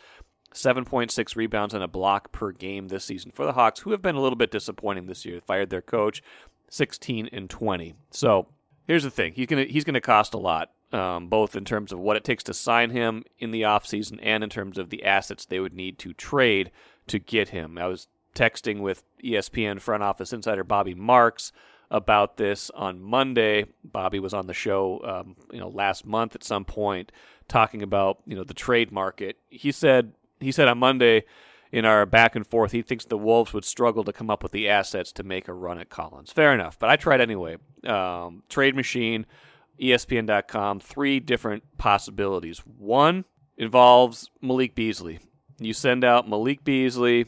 7.6 0.53 1.35
rebounds 1.35 1.73
and 1.73 1.83
a 1.83 1.87
block 1.87 2.31
per 2.31 2.51
game 2.51 2.89
this 2.89 3.05
season 3.05 3.31
for 3.31 3.45
the 3.45 3.53
Hawks, 3.53 3.81
who 3.81 3.91
have 3.91 4.01
been 4.01 4.15
a 4.15 4.21
little 4.21 4.35
bit 4.35 4.51
disappointing 4.51 5.07
this 5.07 5.25
year. 5.25 5.41
Fired 5.41 5.71
their 5.71 5.81
coach. 5.81 6.21
16 6.73 7.29
and 7.31 7.49
20. 7.49 7.93
So 8.09 8.47
here's 8.87 9.03
the 9.03 9.11
thing: 9.11 9.33
he's 9.33 9.45
gonna 9.45 9.65
he's 9.65 9.83
gonna 9.83 10.01
cost 10.01 10.33
a 10.33 10.39
lot, 10.39 10.71
um, 10.91 11.27
both 11.27 11.55
in 11.55 11.65
terms 11.65 11.91
of 11.91 11.99
what 11.99 12.17
it 12.17 12.23
takes 12.23 12.43
to 12.45 12.53
sign 12.53 12.89
him 12.89 13.23
in 13.37 13.51
the 13.51 13.61
offseason 13.61 14.19
and 14.23 14.43
in 14.43 14.49
terms 14.49 14.79
of 14.79 14.89
the 14.89 15.03
assets 15.03 15.45
they 15.45 15.59
would 15.59 15.73
need 15.73 15.99
to 15.99 16.13
trade 16.13 16.71
to 17.07 17.19
get 17.19 17.49
him. 17.49 17.77
I 17.77 17.85
was 17.85 18.07
texting 18.33 18.79
with 18.79 19.03
ESPN 19.23 19.79
front 19.79 20.01
office 20.01 20.33
insider 20.33 20.63
Bobby 20.63 20.95
Marks 20.95 21.51
about 21.91 22.37
this 22.37 22.71
on 22.71 22.99
Monday. 22.99 23.65
Bobby 23.83 24.19
was 24.19 24.33
on 24.33 24.47
the 24.47 24.53
show, 24.53 24.99
um, 25.03 25.35
you 25.51 25.59
know, 25.59 25.69
last 25.69 26.07
month 26.07 26.33
at 26.33 26.43
some 26.43 26.65
point, 26.65 27.11
talking 27.47 27.83
about 27.83 28.17
you 28.25 28.35
know 28.35 28.43
the 28.43 28.55
trade 28.55 28.91
market. 28.91 29.37
He 29.49 29.71
said 29.71 30.13
he 30.39 30.51
said 30.51 30.67
on 30.67 30.79
Monday 30.79 31.25
in 31.73 31.85
our 31.85 32.05
back 32.05 32.35
and 32.35 32.45
forth, 32.45 32.71
he 32.71 32.83
thinks 32.83 33.03
the 33.03 33.17
Wolves 33.17 33.51
would 33.51 33.65
struggle 33.65 34.03
to 34.03 34.13
come 34.13 34.29
up 34.29 34.43
with 34.43 34.51
the 34.51 34.69
assets 34.69 35.11
to 35.13 35.23
make 35.23 35.47
a 35.47 35.53
run 35.53 35.79
at 35.79 35.89
Collins. 35.89 36.31
Fair 36.31 36.53
enough, 36.53 36.77
but 36.77 36.91
I 36.91 36.97
tried 36.97 37.19
anyway. 37.19 37.57
Um, 37.83 38.43
trade 38.47 38.75
machine, 38.75 39.25
ESPN.com, 39.81 40.81
three 40.81 41.19
different 41.19 41.63
possibilities. 41.79 42.59
One 42.59 43.25
involves 43.57 44.29
Malik 44.39 44.75
Beasley. 44.75 45.19
You 45.57 45.73
send 45.73 46.03
out 46.03 46.29
Malik 46.29 46.63
Beasley, 46.63 47.25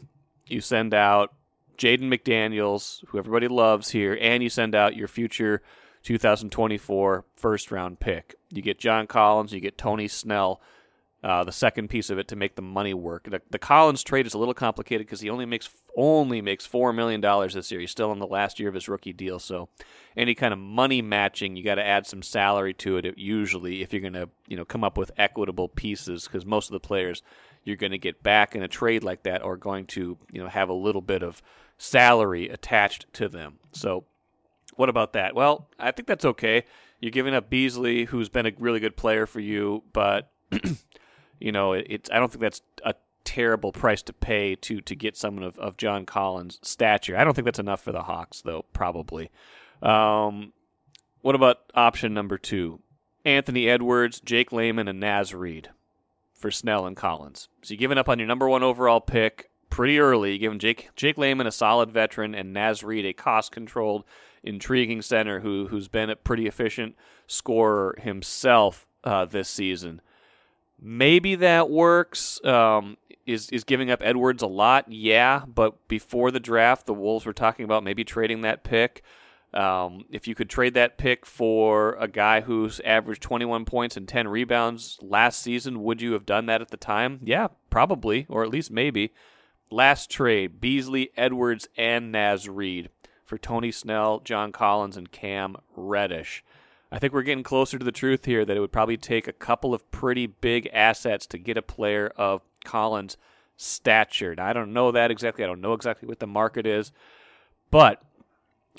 you 0.47 0.61
send 0.61 0.93
out 0.93 1.33
Jaden 1.79 2.03
McDaniels, 2.03 3.03
who 3.07 3.17
everybody 3.17 3.47
loves 3.47 3.89
here, 3.89 4.15
and 4.21 4.43
you 4.43 4.49
send 4.49 4.75
out 4.75 4.95
your 4.95 5.07
future 5.07 5.63
2024 6.03 7.25
first 7.35 7.71
round 7.71 7.99
pick. 7.99 8.35
You 8.51 8.61
get 8.61 8.77
John 8.77 9.07
Collins, 9.07 9.53
you 9.53 9.59
get 9.59 9.75
Tony 9.75 10.07
Snell, 10.07 10.61
uh, 11.25 11.43
the 11.43 11.51
second 11.51 11.89
piece 11.89 12.11
of 12.11 12.19
it 12.19 12.27
to 12.27 12.35
make 12.35 12.55
the 12.55 12.61
money 12.61 12.93
work. 12.93 13.23
The, 13.23 13.41
the 13.49 13.57
Collins 13.57 14.03
trade 14.03 14.27
is 14.27 14.35
a 14.35 14.37
little 14.37 14.53
complicated 14.53 15.07
because 15.07 15.21
he 15.21 15.29
only 15.31 15.47
makes 15.47 15.67
only 15.97 16.39
makes 16.39 16.67
four 16.67 16.93
million 16.93 17.19
dollars 17.19 17.55
this 17.55 17.71
year. 17.71 17.81
He's 17.81 17.89
still 17.89 18.11
in 18.11 18.19
the 18.19 18.27
last 18.27 18.59
year 18.59 18.69
of 18.69 18.75
his 18.75 18.87
rookie 18.87 19.11
deal, 19.11 19.39
so 19.39 19.67
any 20.15 20.35
kind 20.35 20.53
of 20.53 20.59
money 20.59 21.01
matching, 21.01 21.55
you 21.55 21.63
got 21.63 21.75
to 21.75 21.83
add 21.83 22.05
some 22.05 22.21
salary 22.21 22.75
to 22.75 22.97
it. 22.97 23.17
Usually, 23.17 23.81
if 23.81 23.91
you're 23.91 24.03
going 24.03 24.13
to 24.13 24.29
you 24.47 24.55
know 24.55 24.65
come 24.65 24.83
up 24.83 24.99
with 24.99 25.09
equitable 25.17 25.67
pieces, 25.67 26.25
because 26.25 26.45
most 26.45 26.69
of 26.69 26.73
the 26.73 26.79
players 26.79 27.23
you're 27.63 27.75
going 27.75 27.91
to 27.91 27.97
get 27.97 28.21
back 28.21 28.55
in 28.55 28.61
a 28.61 28.67
trade 28.67 29.03
like 29.03 29.23
that 29.23 29.41
are 29.41 29.57
going 29.57 29.87
to 29.87 30.19
you 30.31 30.43
know 30.43 30.47
have 30.47 30.69
a 30.69 30.73
little 30.73 31.01
bit 31.01 31.23
of 31.23 31.41
salary 31.79 32.49
attached 32.49 33.11
to 33.13 33.27
them. 33.27 33.55
So, 33.71 34.03
what 34.75 34.89
about 34.89 35.13
that? 35.13 35.33
Well, 35.33 35.69
I 35.79 35.89
think 35.89 36.07
that's 36.07 36.25
okay. 36.25 36.65
You're 36.99 37.09
giving 37.09 37.33
up 37.33 37.49
Beasley, 37.49 38.05
who's 38.05 38.29
been 38.29 38.45
a 38.45 38.51
really 38.59 38.79
good 38.79 38.95
player 38.95 39.25
for 39.25 39.39
you, 39.39 39.81
but 39.91 40.31
you 41.39 41.51
know 41.51 41.73
it, 41.73 41.87
it's. 41.89 42.09
I 42.11 42.19
don't 42.19 42.31
think 42.31 42.41
that's 42.41 42.61
a 42.83 42.95
terrible 43.23 43.71
price 43.71 44.01
to 44.03 44.13
pay 44.13 44.55
to 44.55 44.81
to 44.81 44.95
get 44.95 45.17
someone 45.17 45.43
of, 45.43 45.57
of 45.57 45.77
John 45.77 46.05
Collins' 46.05 46.59
stature. 46.61 47.17
I 47.17 47.23
don't 47.23 47.33
think 47.33 47.45
that's 47.45 47.59
enough 47.59 47.81
for 47.81 47.91
the 47.91 48.03
Hawks, 48.03 48.41
though. 48.41 48.65
Probably. 48.73 49.29
Um, 49.81 50.53
what 51.21 51.35
about 51.35 51.59
option 51.73 52.13
number 52.13 52.37
two? 52.37 52.79
Anthony 53.25 53.67
Edwards, 53.67 54.19
Jake 54.19 54.51
Layman, 54.51 54.87
and 54.87 54.99
Naz 54.99 55.33
Reid 55.33 55.69
for 56.33 56.51
Snell 56.51 56.85
and 56.85 56.95
Collins. 56.95 57.49
So 57.63 57.73
you're 57.73 57.79
giving 57.79 57.97
up 57.97 58.07
on 58.07 58.19
your 58.19 58.27
number 58.27 58.47
one 58.47 58.61
overall 58.61 59.01
pick 59.01 59.49
pretty 59.71 59.99
early. 59.99 60.31
You're 60.31 60.39
giving 60.39 60.59
Jake 60.59 60.89
Jake 60.95 61.17
Layman 61.17 61.47
a 61.47 61.51
solid 61.51 61.91
veteran 61.91 62.35
and 62.35 62.53
Naz 62.53 62.83
Reid 62.83 63.05
a 63.05 63.13
cost 63.13 63.51
controlled, 63.51 64.03
intriguing 64.43 65.01
center 65.01 65.39
who 65.39 65.67
who's 65.67 65.87
been 65.87 66.09
a 66.09 66.15
pretty 66.15 66.45
efficient 66.45 66.95
scorer 67.27 67.97
himself 67.99 68.85
uh, 69.03 69.25
this 69.25 69.49
season. 69.49 70.01
Maybe 70.87 71.33
that 71.33 71.71
works. 71.71 72.39
Um, 72.45 72.97
is 73.25 73.49
is 73.49 73.63
giving 73.63 73.89
up 73.89 74.03
Edwards 74.03 74.43
a 74.43 74.47
lot? 74.47 74.91
Yeah, 74.91 75.43
but 75.47 75.87
before 75.87 76.29
the 76.29 76.39
draft, 76.39 76.85
the 76.85 76.93
Wolves 76.93 77.25
were 77.25 77.33
talking 77.33 77.65
about 77.65 77.83
maybe 77.83 78.03
trading 78.03 78.41
that 78.41 78.63
pick. 78.63 79.01
Um, 79.51 80.05
if 80.11 80.27
you 80.27 80.35
could 80.35 80.47
trade 80.47 80.75
that 80.75 80.99
pick 80.99 81.25
for 81.25 81.95
a 81.99 82.07
guy 82.07 82.41
who's 82.41 82.81
averaged 82.81 83.23
21 83.23 83.65
points 83.65 83.97
and 83.97 84.07
10 84.07 84.27
rebounds 84.27 84.99
last 85.01 85.41
season, 85.41 85.81
would 85.81 86.03
you 86.03 86.11
have 86.11 86.25
done 86.25 86.45
that 86.47 86.61
at 86.61 86.69
the 86.69 86.77
time? 86.77 87.19
Yeah, 87.23 87.47
probably, 87.71 88.27
or 88.29 88.43
at 88.43 88.49
least 88.51 88.69
maybe. 88.69 89.11
Last 89.71 90.11
trade 90.11 90.61
Beasley, 90.61 91.09
Edwards, 91.17 91.67
and 91.75 92.11
Naz 92.11 92.47
Reid 92.47 92.89
for 93.23 93.39
Tony 93.39 93.71
Snell, 93.71 94.19
John 94.19 94.51
Collins, 94.51 94.97
and 94.97 95.11
Cam 95.11 95.55
Reddish. 95.75 96.43
I 96.91 96.99
think 96.99 97.13
we're 97.13 97.23
getting 97.23 97.43
closer 97.43 97.77
to 97.77 97.85
the 97.85 97.91
truth 97.91 98.25
here 98.25 98.45
that 98.45 98.55
it 98.55 98.59
would 98.59 98.71
probably 98.71 98.97
take 98.97 99.27
a 99.27 99.33
couple 99.33 99.73
of 99.73 99.89
pretty 99.91 100.27
big 100.27 100.69
assets 100.71 101.25
to 101.27 101.37
get 101.37 101.57
a 101.57 101.61
player 101.61 102.11
of 102.15 102.41
Collins' 102.63 103.17
stature. 103.57 104.35
Now, 104.35 104.47
I 104.47 104.53
don't 104.53 104.73
know 104.73 104.91
that 104.91 105.11
exactly. 105.11 105.43
I 105.43 105.47
don't 105.47 105.61
know 105.61 105.73
exactly 105.73 106.07
what 106.07 106.19
the 106.19 106.27
market 106.27 106.65
is, 106.65 106.91
but 107.71 108.01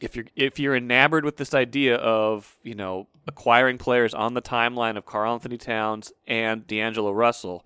if 0.00 0.14
you're 0.14 0.26
if 0.36 0.58
you're 0.58 0.76
enamored 0.76 1.24
with 1.24 1.36
this 1.36 1.54
idea 1.54 1.96
of 1.96 2.56
you 2.62 2.74
know 2.74 3.08
acquiring 3.26 3.78
players 3.78 4.14
on 4.14 4.34
the 4.34 4.42
timeline 4.42 4.96
of 4.96 5.06
Karl-Anthony 5.06 5.56
Towns 5.56 6.12
and 6.26 6.66
D'Angelo 6.66 7.12
Russell, 7.12 7.64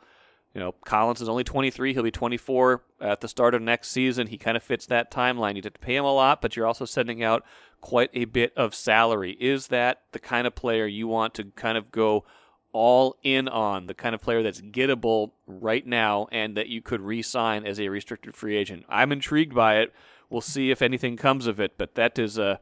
you 0.55 0.61
know 0.61 0.73
Collins 0.85 1.21
is 1.21 1.29
only 1.29 1.45
23. 1.45 1.93
He'll 1.93 2.03
be 2.03 2.11
24 2.11 2.83
at 3.01 3.21
the 3.21 3.29
start 3.29 3.55
of 3.55 3.63
next 3.63 3.89
season. 3.89 4.29
He 4.29 4.39
kind 4.39 4.57
of 4.57 4.63
fits 4.63 4.87
that 4.87 5.11
timeline. 5.11 5.57
You 5.57 5.63
have 5.65 5.73
to 5.73 5.81
pay 5.81 5.97
him 5.97 6.05
a 6.05 6.15
lot, 6.15 6.41
but 6.41 6.55
you're 6.55 6.67
also 6.67 6.85
sending 6.85 7.23
out 7.23 7.45
quite 7.81 8.11
a 8.15 8.25
bit 8.25 8.53
of 8.57 8.75
salary. 8.75 9.37
Is 9.41 9.69
that 9.69 10.03
the 10.13 10.19
kind 10.19 10.47
of 10.47 10.55
player 10.55 10.87
you 10.87 11.09
want 11.09 11.35
to 11.35 11.45
kind 11.57 11.79
of 11.79 11.91
go 11.91 12.25
all 12.73 13.17
in 13.23 13.49
on? 13.49 13.87
The 13.87 13.95
kind 13.95 14.15
of 14.15 14.21
player 14.21 14.43
that's 14.43 14.61
gettable 14.61 15.33
right 15.47 15.87
now 15.87 16.29
and 16.31 16.57
that 16.57 16.69
you 16.69 16.83
could 16.83 17.01
re-sign 17.01 17.67
as 17.67 17.81
a 17.81 17.89
restricted 17.89 18.35
free 18.35 18.57
agent? 18.57 18.85
I'm 18.89 19.13
intrigued 19.13 19.55
by 19.55 19.79
it 19.79 19.93
We'll 20.31 20.41
see 20.41 20.71
if 20.71 20.81
anything 20.81 21.17
comes 21.17 21.49
of 21.49 21.59
it, 21.59 21.73
but 21.77 21.97
that 21.97 22.19
is 22.19 22.39
a 22.39 22.61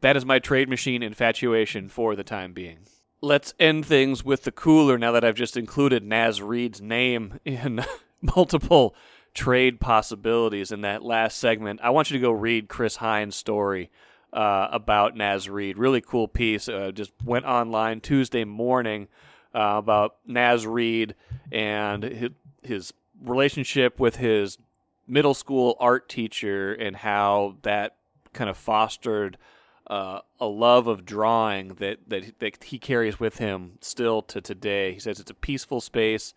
that 0.00 0.16
is 0.16 0.24
my 0.24 0.38
trade 0.38 0.68
machine 0.68 1.02
infatuation 1.02 1.88
for 1.88 2.16
the 2.16 2.24
time 2.24 2.52
being. 2.52 2.80
Let's 3.20 3.54
end 3.60 3.86
things 3.86 4.24
with 4.24 4.44
the 4.44 4.52
cooler 4.52 4.98
now 4.98 5.12
that 5.12 5.24
I've 5.24 5.36
just 5.36 5.56
included 5.56 6.02
Naz 6.02 6.42
Reid's 6.42 6.80
name 6.80 7.40
in 7.44 7.84
multiple 8.22 8.94
trade 9.34 9.80
possibilities 9.80 10.72
in 10.72 10.80
that 10.80 11.02
last 11.02 11.38
segment. 11.38 11.80
I 11.82 11.90
want 11.90 12.10
you 12.10 12.18
to 12.18 12.22
go 12.22 12.32
read 12.32 12.68
Chris 12.68 12.96
Hine's 12.96 13.36
story 13.36 13.90
uh, 14.34 14.68
about 14.72 15.16
Naz 15.16 15.48
Reid. 15.48 15.78
Really 15.78 16.00
cool 16.00 16.28
piece. 16.28 16.68
Uh, 16.68 16.90
just 16.92 17.12
went 17.24 17.46
online 17.46 18.00
Tuesday 18.00 18.44
morning 18.44 19.08
uh, 19.54 19.76
about 19.78 20.16
Naz 20.26 20.66
Reid 20.66 21.14
and 21.52 22.02
his, 22.02 22.30
his 22.62 22.94
relationship 23.22 24.00
with 24.00 24.16
his 24.16 24.58
middle 25.06 25.34
school 25.34 25.76
art 25.78 26.08
teacher 26.08 26.74
and 26.74 26.96
how 26.96 27.56
that 27.62 27.96
kind 28.32 28.50
of 28.50 28.56
fostered 28.56 29.38
uh, 29.86 30.20
a 30.40 30.46
love 30.46 30.86
of 30.86 31.04
drawing 31.04 31.68
that, 31.74 31.98
that 32.08 32.38
that 32.40 32.64
he 32.64 32.78
carries 32.78 33.20
with 33.20 33.38
him 33.38 33.72
still 33.80 34.22
to 34.22 34.40
today. 34.40 34.94
He 34.94 34.98
says 34.98 35.20
it's 35.20 35.30
a 35.30 35.34
peaceful 35.34 35.80
space 35.80 36.34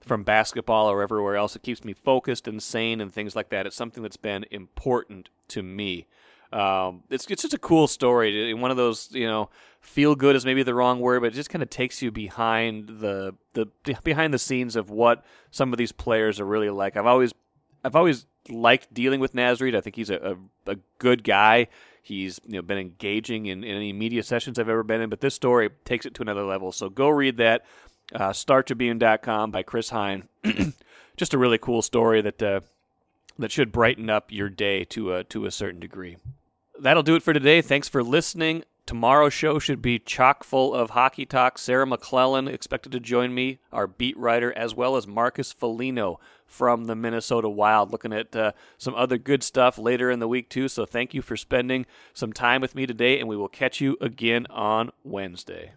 from 0.00 0.22
basketball 0.22 0.88
or 0.88 1.02
everywhere 1.02 1.36
else. 1.36 1.56
It 1.56 1.62
keeps 1.62 1.84
me 1.84 1.92
focused 1.92 2.46
and 2.46 2.62
sane 2.62 3.00
and 3.00 3.12
things 3.12 3.34
like 3.34 3.50
that. 3.50 3.66
It's 3.66 3.76
something 3.76 4.02
that's 4.02 4.16
been 4.16 4.46
important 4.50 5.28
to 5.48 5.62
me. 5.62 6.06
Um, 6.52 7.02
it's 7.10 7.26
it's 7.26 7.42
just 7.42 7.54
a 7.54 7.58
cool 7.58 7.86
story. 7.86 8.54
One 8.54 8.70
of 8.70 8.76
those, 8.76 9.08
you 9.12 9.26
know, 9.26 9.50
feel 9.80 10.14
good 10.14 10.36
is 10.36 10.44
maybe 10.44 10.62
the 10.62 10.74
wrong 10.74 11.00
word, 11.00 11.20
but 11.20 11.28
it 11.28 11.34
just 11.34 11.50
kind 11.50 11.62
of 11.62 11.70
takes 11.70 12.02
you 12.02 12.10
behind 12.10 12.88
the 12.88 13.34
the 13.54 13.66
behind 14.04 14.32
the 14.32 14.38
scenes 14.38 14.76
of 14.76 14.90
what 14.90 15.24
some 15.50 15.72
of 15.72 15.78
these 15.78 15.92
players 15.92 16.40
are 16.40 16.46
really 16.46 16.70
like. 16.70 16.96
I've 16.96 17.06
always 17.06 17.32
I've 17.84 17.96
always 17.96 18.26
liked 18.48 18.92
dealing 18.92 19.20
with 19.20 19.34
Naz 19.34 19.60
Reid. 19.60 19.74
I 19.74 19.80
think 19.80 19.96
he's 19.96 20.10
a, 20.10 20.36
a, 20.66 20.72
a 20.72 20.76
good 20.98 21.24
guy. 21.24 21.68
He's 22.02 22.40
you 22.46 22.54
know 22.54 22.62
been 22.62 22.78
engaging 22.78 23.46
in, 23.46 23.64
in, 23.64 23.76
any 23.76 23.92
media 23.92 24.22
sessions 24.22 24.58
I've 24.58 24.68
ever 24.68 24.82
been 24.82 25.00
in, 25.00 25.10
but 25.10 25.20
this 25.20 25.34
story 25.34 25.70
takes 25.84 26.06
it 26.06 26.14
to 26.14 26.22
another 26.22 26.44
level. 26.44 26.72
So 26.72 26.88
go 26.88 27.08
read 27.08 27.36
that. 27.38 27.64
Uh, 28.14 28.30
StarTribune.com 28.30 29.50
by 29.50 29.64
Chris 29.64 29.90
Hine. 29.90 30.28
Just 31.16 31.34
a 31.34 31.38
really 31.38 31.58
cool 31.58 31.82
story 31.82 32.20
that 32.22 32.40
uh, 32.40 32.60
that 33.38 33.52
should 33.52 33.72
brighten 33.72 34.10
up 34.10 34.32
your 34.32 34.48
day 34.48 34.84
to 34.84 35.14
a 35.14 35.24
to 35.24 35.46
a 35.46 35.50
certain 35.50 35.80
degree. 35.80 36.16
That'll 36.78 37.02
do 37.02 37.16
it 37.16 37.22
for 37.22 37.32
today. 37.32 37.62
Thanks 37.62 37.88
for 37.88 38.02
listening. 38.02 38.64
Tomorrow's 38.86 39.32
show 39.32 39.58
should 39.58 39.82
be 39.82 39.98
chock 39.98 40.44
full 40.44 40.72
of 40.72 40.90
hockey 40.90 41.26
talk. 41.26 41.58
Sarah 41.58 41.86
McLellan 41.86 42.48
expected 42.48 42.92
to 42.92 43.00
join 43.00 43.34
me, 43.34 43.58
our 43.72 43.88
beat 43.88 44.16
writer, 44.16 44.56
as 44.56 44.76
well 44.76 44.94
as 44.94 45.08
Marcus 45.08 45.50
Foligno 45.50 46.20
from 46.46 46.84
the 46.84 46.94
Minnesota 46.94 47.48
Wild. 47.48 47.90
Looking 47.90 48.12
at 48.12 48.36
uh, 48.36 48.52
some 48.78 48.94
other 48.94 49.18
good 49.18 49.42
stuff 49.42 49.76
later 49.76 50.08
in 50.08 50.20
the 50.20 50.28
week, 50.28 50.48
too. 50.48 50.68
So 50.68 50.86
thank 50.86 51.14
you 51.14 51.22
for 51.22 51.36
spending 51.36 51.84
some 52.14 52.32
time 52.32 52.60
with 52.60 52.76
me 52.76 52.86
today, 52.86 53.18
and 53.18 53.28
we 53.28 53.36
will 53.36 53.48
catch 53.48 53.80
you 53.80 53.96
again 54.00 54.46
on 54.50 54.92
Wednesday. 55.02 55.72